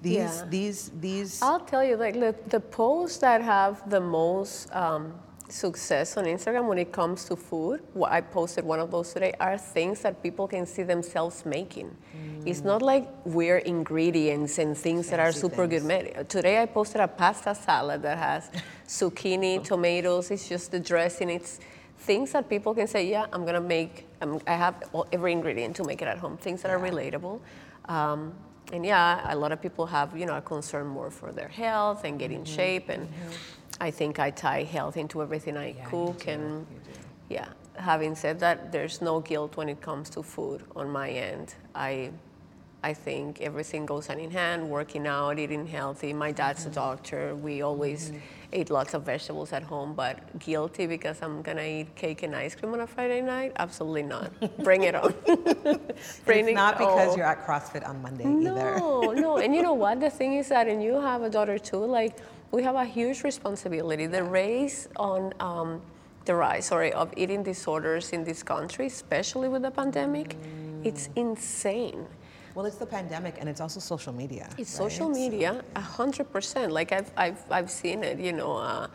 These, 0.00 0.14
yeah. 0.14 0.44
these, 0.48 0.92
these. 1.00 1.42
I'll 1.42 1.60
tell 1.60 1.82
you, 1.82 1.96
like 1.96 2.14
the, 2.14 2.34
the 2.46 2.60
posts 2.60 3.18
that 3.18 3.42
have 3.42 3.88
the 3.90 4.00
most 4.00 4.72
um, 4.74 5.14
success 5.52 6.16
on 6.16 6.24
Instagram 6.24 6.66
when 6.66 6.78
it 6.78 6.92
comes 6.92 7.24
to 7.24 7.36
food, 7.36 7.82
what 7.94 8.12
I 8.12 8.20
posted 8.20 8.64
one 8.64 8.80
of 8.80 8.90
those 8.90 9.12
today, 9.12 9.34
are 9.40 9.58
things 9.58 10.00
that 10.02 10.22
people 10.22 10.46
can 10.48 10.66
see 10.66 10.82
themselves 10.82 11.44
making. 11.46 11.86
Mm. 11.86 12.46
It's 12.46 12.62
not 12.62 12.82
like 12.82 13.08
weird 13.24 13.64
ingredients 13.64 14.58
and 14.58 14.76
things 14.76 15.08
Fancy 15.08 15.16
that 15.16 15.20
are 15.20 15.32
super 15.32 15.66
things. 15.66 15.84
good. 15.84 16.28
Today 16.28 16.62
I 16.62 16.66
posted 16.66 17.00
a 17.00 17.08
pasta 17.08 17.54
salad 17.54 18.02
that 18.02 18.18
has 18.18 18.50
zucchini, 18.86 19.62
tomatoes, 19.62 20.30
it's 20.30 20.48
just 20.48 20.70
the 20.70 20.80
dressing. 20.80 21.30
It's 21.30 21.60
things 21.98 22.32
that 22.32 22.48
people 22.48 22.74
can 22.74 22.86
say, 22.86 23.08
yeah, 23.08 23.26
I'm 23.32 23.44
gonna 23.44 23.60
make, 23.60 24.06
I'm, 24.20 24.40
i 24.46 24.54
have 24.54 24.82
every 25.12 25.32
ingredient 25.32 25.76
to 25.76 25.84
make 25.84 26.02
it 26.02 26.08
at 26.08 26.18
home, 26.18 26.36
things 26.36 26.62
that 26.62 26.68
yeah. 26.68 26.74
are 26.74 26.80
relatable. 26.80 27.40
Um, 27.86 28.34
and 28.70 28.84
yeah, 28.84 29.32
a 29.32 29.34
lot 29.34 29.50
of 29.50 29.62
people 29.62 29.86
have, 29.86 30.16
you 30.16 30.26
know, 30.26 30.36
a 30.36 30.42
concern 30.42 30.86
more 30.86 31.10
for 31.10 31.32
their 31.32 31.48
health 31.48 32.04
and 32.04 32.18
get 32.18 32.30
in 32.30 32.42
mm-hmm. 32.42 32.54
shape 32.54 32.88
and 32.90 33.08
mm-hmm 33.08 33.57
I 33.80 33.90
think 33.90 34.18
I 34.18 34.30
tie 34.30 34.64
health 34.64 34.96
into 34.96 35.22
everything 35.22 35.56
I 35.56 35.68
yeah, 35.68 35.84
cook, 35.84 36.26
and 36.26 36.66
yeah. 37.28 37.48
Having 37.76 38.16
said 38.16 38.40
that, 38.40 38.72
there's 38.72 39.00
no 39.00 39.20
guilt 39.20 39.56
when 39.56 39.68
it 39.68 39.80
comes 39.80 40.10
to 40.10 40.22
food 40.22 40.64
on 40.74 40.90
my 40.90 41.10
end. 41.10 41.54
I, 41.76 42.10
I 42.82 42.92
think 42.92 43.40
everything 43.40 43.86
goes 43.86 44.08
hand 44.08 44.20
in 44.20 44.32
hand. 44.32 44.68
Working 44.68 45.06
out, 45.06 45.38
eating 45.38 45.64
healthy. 45.64 46.12
My 46.12 46.32
dad's 46.32 46.62
mm-hmm. 46.62 46.70
a 46.70 46.74
doctor. 46.74 47.36
We 47.36 47.62
always 47.62 48.10
mm-hmm. 48.10 48.18
ate 48.52 48.70
lots 48.70 48.94
of 48.94 49.04
vegetables 49.04 49.52
at 49.52 49.62
home, 49.62 49.94
but 49.94 50.40
guilty 50.40 50.88
because 50.88 51.22
I'm 51.22 51.40
gonna 51.42 51.62
eat 51.62 51.94
cake 51.94 52.24
and 52.24 52.34
ice 52.34 52.56
cream 52.56 52.74
on 52.74 52.80
a 52.80 52.86
Friday 52.88 53.20
night? 53.20 53.52
Absolutely 53.60 54.02
not. 54.02 54.32
Bring 54.64 54.82
it 54.82 54.96
on. 54.96 55.14
Bring 56.24 56.48
it's 56.48 56.54
not 56.56 56.78
because 56.78 57.12
oh. 57.12 57.16
you're 57.16 57.26
at 57.26 57.46
CrossFit 57.46 57.88
on 57.88 58.02
Monday 58.02 58.24
no, 58.24 58.56
either. 58.56 58.78
No, 58.78 59.12
no. 59.12 59.36
And 59.36 59.54
you 59.54 59.62
know 59.62 59.74
what? 59.74 60.00
The 60.00 60.10
thing 60.10 60.34
is 60.34 60.48
that, 60.48 60.66
and 60.66 60.82
you 60.82 60.94
have 61.00 61.22
a 61.22 61.30
daughter 61.30 61.60
too, 61.60 61.84
like, 61.84 62.18
we 62.50 62.62
have 62.62 62.76
a 62.76 62.84
huge 62.84 63.22
responsibility. 63.24 64.06
The 64.06 64.24
race 64.24 64.88
on 64.96 65.32
um, 65.40 65.82
the 66.24 66.34
rise, 66.34 66.66
sorry, 66.66 66.92
of 66.92 67.12
eating 67.16 67.42
disorders 67.42 68.12
in 68.12 68.24
this 68.24 68.42
country, 68.42 68.86
especially 68.86 69.48
with 69.48 69.62
the 69.62 69.70
pandemic, 69.70 70.30
mm. 70.30 70.86
it's 70.86 71.08
insane. 71.16 72.06
Well, 72.54 72.66
it's 72.66 72.76
the 72.76 72.86
pandemic 72.86 73.36
and 73.38 73.48
it's 73.48 73.60
also 73.60 73.80
social 73.80 74.12
media. 74.12 74.48
It's 74.58 74.58
right? 74.58 74.90
social 74.90 75.08
media, 75.08 75.62
a 75.76 75.80
hundred 75.80 76.32
percent. 76.32 76.72
Like 76.72 76.92
I've, 76.92 77.10
I've, 77.16 77.44
I've 77.50 77.70
seen 77.70 78.02
it, 78.02 78.18
you 78.18 78.32
know, 78.32 78.56
uh, 78.56 78.88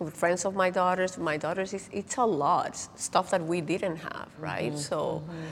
with 0.00 0.16
friends 0.16 0.44
of 0.44 0.54
my 0.54 0.70
daughters, 0.70 1.16
my 1.18 1.36
daughters, 1.36 1.72
it's, 1.72 1.88
it's 1.92 2.16
a 2.16 2.24
lot, 2.24 2.76
stuff 2.98 3.30
that 3.30 3.42
we 3.42 3.60
didn't 3.60 3.96
have, 3.96 4.28
right? 4.38 4.72
Mm-hmm. 4.72 4.78
So 4.78 5.22
mm-hmm. 5.24 5.42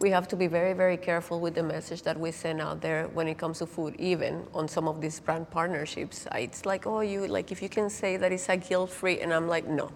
We 0.00 0.10
have 0.10 0.28
to 0.28 0.36
be 0.36 0.46
very, 0.46 0.74
very 0.74 0.96
careful 0.96 1.40
with 1.40 1.54
the 1.54 1.62
message 1.62 2.02
that 2.02 2.18
we 2.18 2.30
send 2.30 2.60
out 2.60 2.80
there 2.80 3.08
when 3.08 3.26
it 3.26 3.36
comes 3.36 3.58
to 3.58 3.66
food, 3.66 3.96
even 3.98 4.46
on 4.54 4.68
some 4.68 4.86
of 4.86 5.00
these 5.00 5.18
brand 5.18 5.50
partnerships. 5.50 6.26
It's 6.34 6.64
like, 6.64 6.86
oh, 6.86 7.00
you, 7.00 7.26
like 7.26 7.50
if 7.50 7.60
you 7.62 7.68
can 7.68 7.90
say 7.90 8.16
that 8.16 8.30
it's 8.30 8.48
a 8.48 8.56
guilt-free, 8.56 9.20
and 9.20 9.34
I'm 9.34 9.48
like, 9.48 9.66
no, 9.66 9.86
wow. 9.86 9.92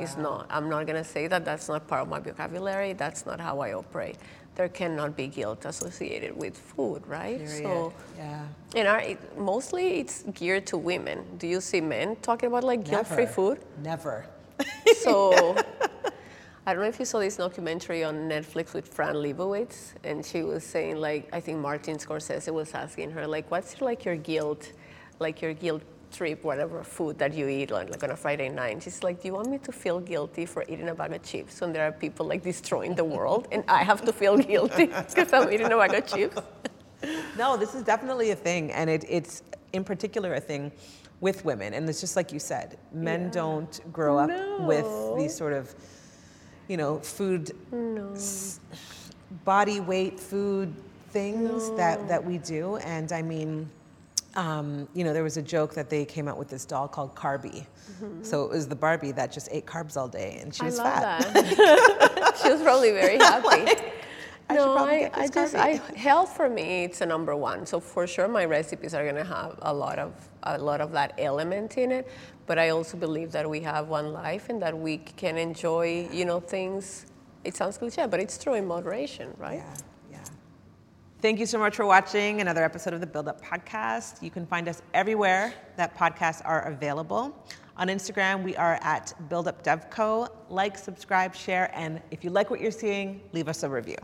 it's 0.00 0.16
not. 0.16 0.46
I'm 0.48 0.70
not 0.70 0.86
gonna 0.86 1.04
say 1.04 1.26
that. 1.26 1.44
That's 1.44 1.68
not 1.68 1.86
part 1.86 2.02
of 2.02 2.08
my 2.08 2.20
vocabulary. 2.20 2.94
That's 2.94 3.26
not 3.26 3.40
how 3.40 3.60
I 3.60 3.74
operate 3.74 4.16
there 4.54 4.68
cannot 4.68 5.16
be 5.16 5.26
guilt 5.26 5.64
associated 5.64 6.36
with 6.36 6.56
food, 6.56 7.06
right? 7.06 7.38
Period. 7.38 7.62
So, 7.62 7.92
yeah. 8.16 8.46
And 8.76 8.88
our, 8.88 9.00
it, 9.00 9.38
mostly 9.38 10.00
it's 10.00 10.22
geared 10.34 10.66
to 10.68 10.78
women. 10.78 11.24
Do 11.38 11.46
you 11.46 11.60
see 11.60 11.80
men 11.80 12.16
talking 12.22 12.48
about 12.48 12.64
like 12.64 12.84
guilt-free 12.84 13.26
food? 13.26 13.60
Never. 13.82 14.26
So, 15.00 15.56
I 16.66 16.72
don't 16.72 16.82
know 16.82 16.88
if 16.88 16.98
you 16.98 17.04
saw 17.04 17.18
this 17.18 17.36
documentary 17.36 18.04
on 18.04 18.28
Netflix 18.28 18.72
with 18.72 18.88
Fran 18.88 19.16
Lebowitz, 19.16 19.92
and 20.02 20.24
she 20.24 20.42
was 20.42 20.64
saying 20.64 20.96
like, 20.96 21.28
I 21.30 21.38
think 21.38 21.58
Martin 21.58 21.98
Scorsese 21.98 22.52
was 22.52 22.72
asking 22.72 23.10
her 23.10 23.26
like, 23.26 23.50
what's 23.50 23.78
your, 23.78 23.86
like 23.90 24.06
your 24.06 24.16
guilt, 24.16 24.72
like 25.18 25.42
your 25.42 25.52
guilt 25.52 25.82
trip, 26.10 26.42
whatever 26.42 26.82
food 26.82 27.18
that 27.18 27.34
you 27.34 27.48
eat 27.48 27.70
like, 27.70 27.90
like 27.90 28.02
on 28.02 28.12
a 28.12 28.16
Friday 28.16 28.48
night. 28.48 28.82
She's 28.82 29.02
like, 29.02 29.20
do 29.20 29.28
you 29.28 29.34
want 29.34 29.50
me 29.50 29.58
to 29.58 29.72
feel 29.72 30.00
guilty 30.00 30.46
for 30.46 30.64
eating 30.68 30.88
a 30.88 30.94
bag 30.94 31.12
of 31.12 31.22
chips 31.22 31.60
when 31.60 31.72
there 31.72 31.86
are 31.86 31.92
people 31.92 32.24
like 32.24 32.42
destroying 32.42 32.94
the 32.94 33.04
world 33.04 33.46
and 33.52 33.62
I 33.68 33.82
have 33.82 34.02
to 34.06 34.12
feel 34.12 34.38
guilty 34.38 34.86
because 35.08 35.32
I'm 35.34 35.52
eating 35.52 35.70
a 35.70 35.76
bag 35.76 35.94
of 35.94 36.06
chips? 36.06 36.38
No, 37.36 37.58
this 37.58 37.74
is 37.74 37.82
definitely 37.82 38.30
a 38.30 38.36
thing, 38.36 38.72
and 38.72 38.88
it, 38.88 39.04
it's 39.06 39.42
in 39.74 39.84
particular 39.84 40.32
a 40.34 40.40
thing 40.40 40.72
with 41.20 41.44
women. 41.44 41.74
And 41.74 41.86
it's 41.86 42.00
just 42.00 42.16
like 42.16 42.32
you 42.32 42.38
said, 42.38 42.78
men 42.92 43.24
yeah. 43.24 43.30
don't 43.30 43.92
grow 43.92 44.18
up 44.18 44.30
no. 44.30 44.64
with 44.66 45.18
these 45.18 45.36
sort 45.36 45.52
of, 45.52 45.74
you 46.68 46.76
know, 46.76 46.98
food, 46.98 47.52
no. 47.72 48.12
s- 48.14 48.60
body 49.44 49.80
weight 49.80 50.18
food 50.18 50.72
things 51.10 51.68
no. 51.68 51.76
that, 51.76 52.08
that 52.08 52.24
we 52.24 52.38
do. 52.38 52.76
And 52.76 53.12
I 53.12 53.22
mean, 53.22 53.68
um, 54.36 54.88
you 54.94 55.04
know, 55.04 55.12
there 55.12 55.22
was 55.22 55.36
a 55.36 55.42
joke 55.42 55.74
that 55.74 55.88
they 55.88 56.04
came 56.04 56.26
out 56.28 56.36
with 56.38 56.48
this 56.48 56.64
doll 56.64 56.88
called 56.88 57.14
Carby. 57.14 57.66
Mm-hmm. 58.02 58.24
So 58.24 58.44
it 58.44 58.50
was 58.50 58.66
the 58.66 58.74
Barbie 58.74 59.12
that 59.12 59.30
just 59.32 59.48
ate 59.52 59.66
carbs 59.66 59.96
all 59.96 60.08
day, 60.08 60.38
and 60.42 60.54
she 60.54 60.64
was 60.64 60.78
I 60.78 60.84
love 60.84 60.94
fat. 60.94 61.34
That. 61.34 62.38
she 62.42 62.50
was 62.50 62.62
probably 62.62 62.90
very 62.90 63.16
happy. 63.18 63.46
like, 63.46 64.03
I 64.48 64.54
no, 64.54 64.76
I, 64.76 65.10
I 65.14 65.28
just 65.28 65.54
I, 65.54 65.80
health 65.96 66.36
for 66.36 66.50
me 66.50 66.84
it's 66.84 67.00
a 67.00 67.06
number 67.06 67.34
one. 67.34 67.64
So 67.66 67.80
for 67.80 68.06
sure, 68.06 68.28
my 68.28 68.44
recipes 68.44 68.94
are 68.94 69.04
gonna 69.04 69.24
have 69.24 69.58
a 69.62 69.72
lot 69.72 69.98
of 69.98 70.12
a 70.42 70.58
lot 70.58 70.80
of 70.80 70.92
that 70.92 71.14
element 71.18 71.78
in 71.78 71.90
it. 71.90 72.08
But 72.46 72.58
I 72.58 72.68
also 72.70 72.96
believe 72.96 73.32
that 73.32 73.48
we 73.48 73.60
have 73.60 73.88
one 73.88 74.12
life 74.12 74.50
and 74.50 74.60
that 74.60 74.76
we 74.76 74.98
can 74.98 75.38
enjoy, 75.38 76.08
you 76.12 76.24
know, 76.24 76.40
things. 76.40 77.06
It 77.42 77.56
sounds 77.56 77.78
cliche, 77.78 78.06
but 78.06 78.20
it's 78.20 78.36
true 78.36 78.54
in 78.54 78.66
moderation, 78.66 79.34
right? 79.38 79.56
Yeah. 79.56 79.74
Yeah. 80.12 80.24
Thank 81.22 81.40
you 81.40 81.46
so 81.46 81.58
much 81.58 81.76
for 81.76 81.86
watching 81.86 82.42
another 82.42 82.62
episode 82.62 82.92
of 82.92 83.00
the 83.00 83.06
Build 83.06 83.28
Up 83.28 83.42
Podcast. 83.42 84.22
You 84.22 84.30
can 84.30 84.46
find 84.46 84.68
us 84.68 84.82
everywhere 84.92 85.54
that 85.76 85.96
podcasts 85.96 86.42
are 86.44 86.68
available. 86.68 87.34
On 87.76 87.88
Instagram, 87.88 88.42
we 88.42 88.54
are 88.56 88.78
at 88.82 89.14
Build 89.30 89.48
Up 89.48 89.64
Devco. 89.64 90.28
Like, 90.48 90.76
subscribe, 90.76 91.34
share, 91.34 91.70
and 91.74 92.00
if 92.10 92.22
you 92.24 92.30
like 92.30 92.50
what 92.50 92.60
you're 92.60 92.70
seeing, 92.70 93.22
leave 93.32 93.48
us 93.48 93.62
a 93.62 93.68
review. 93.68 93.96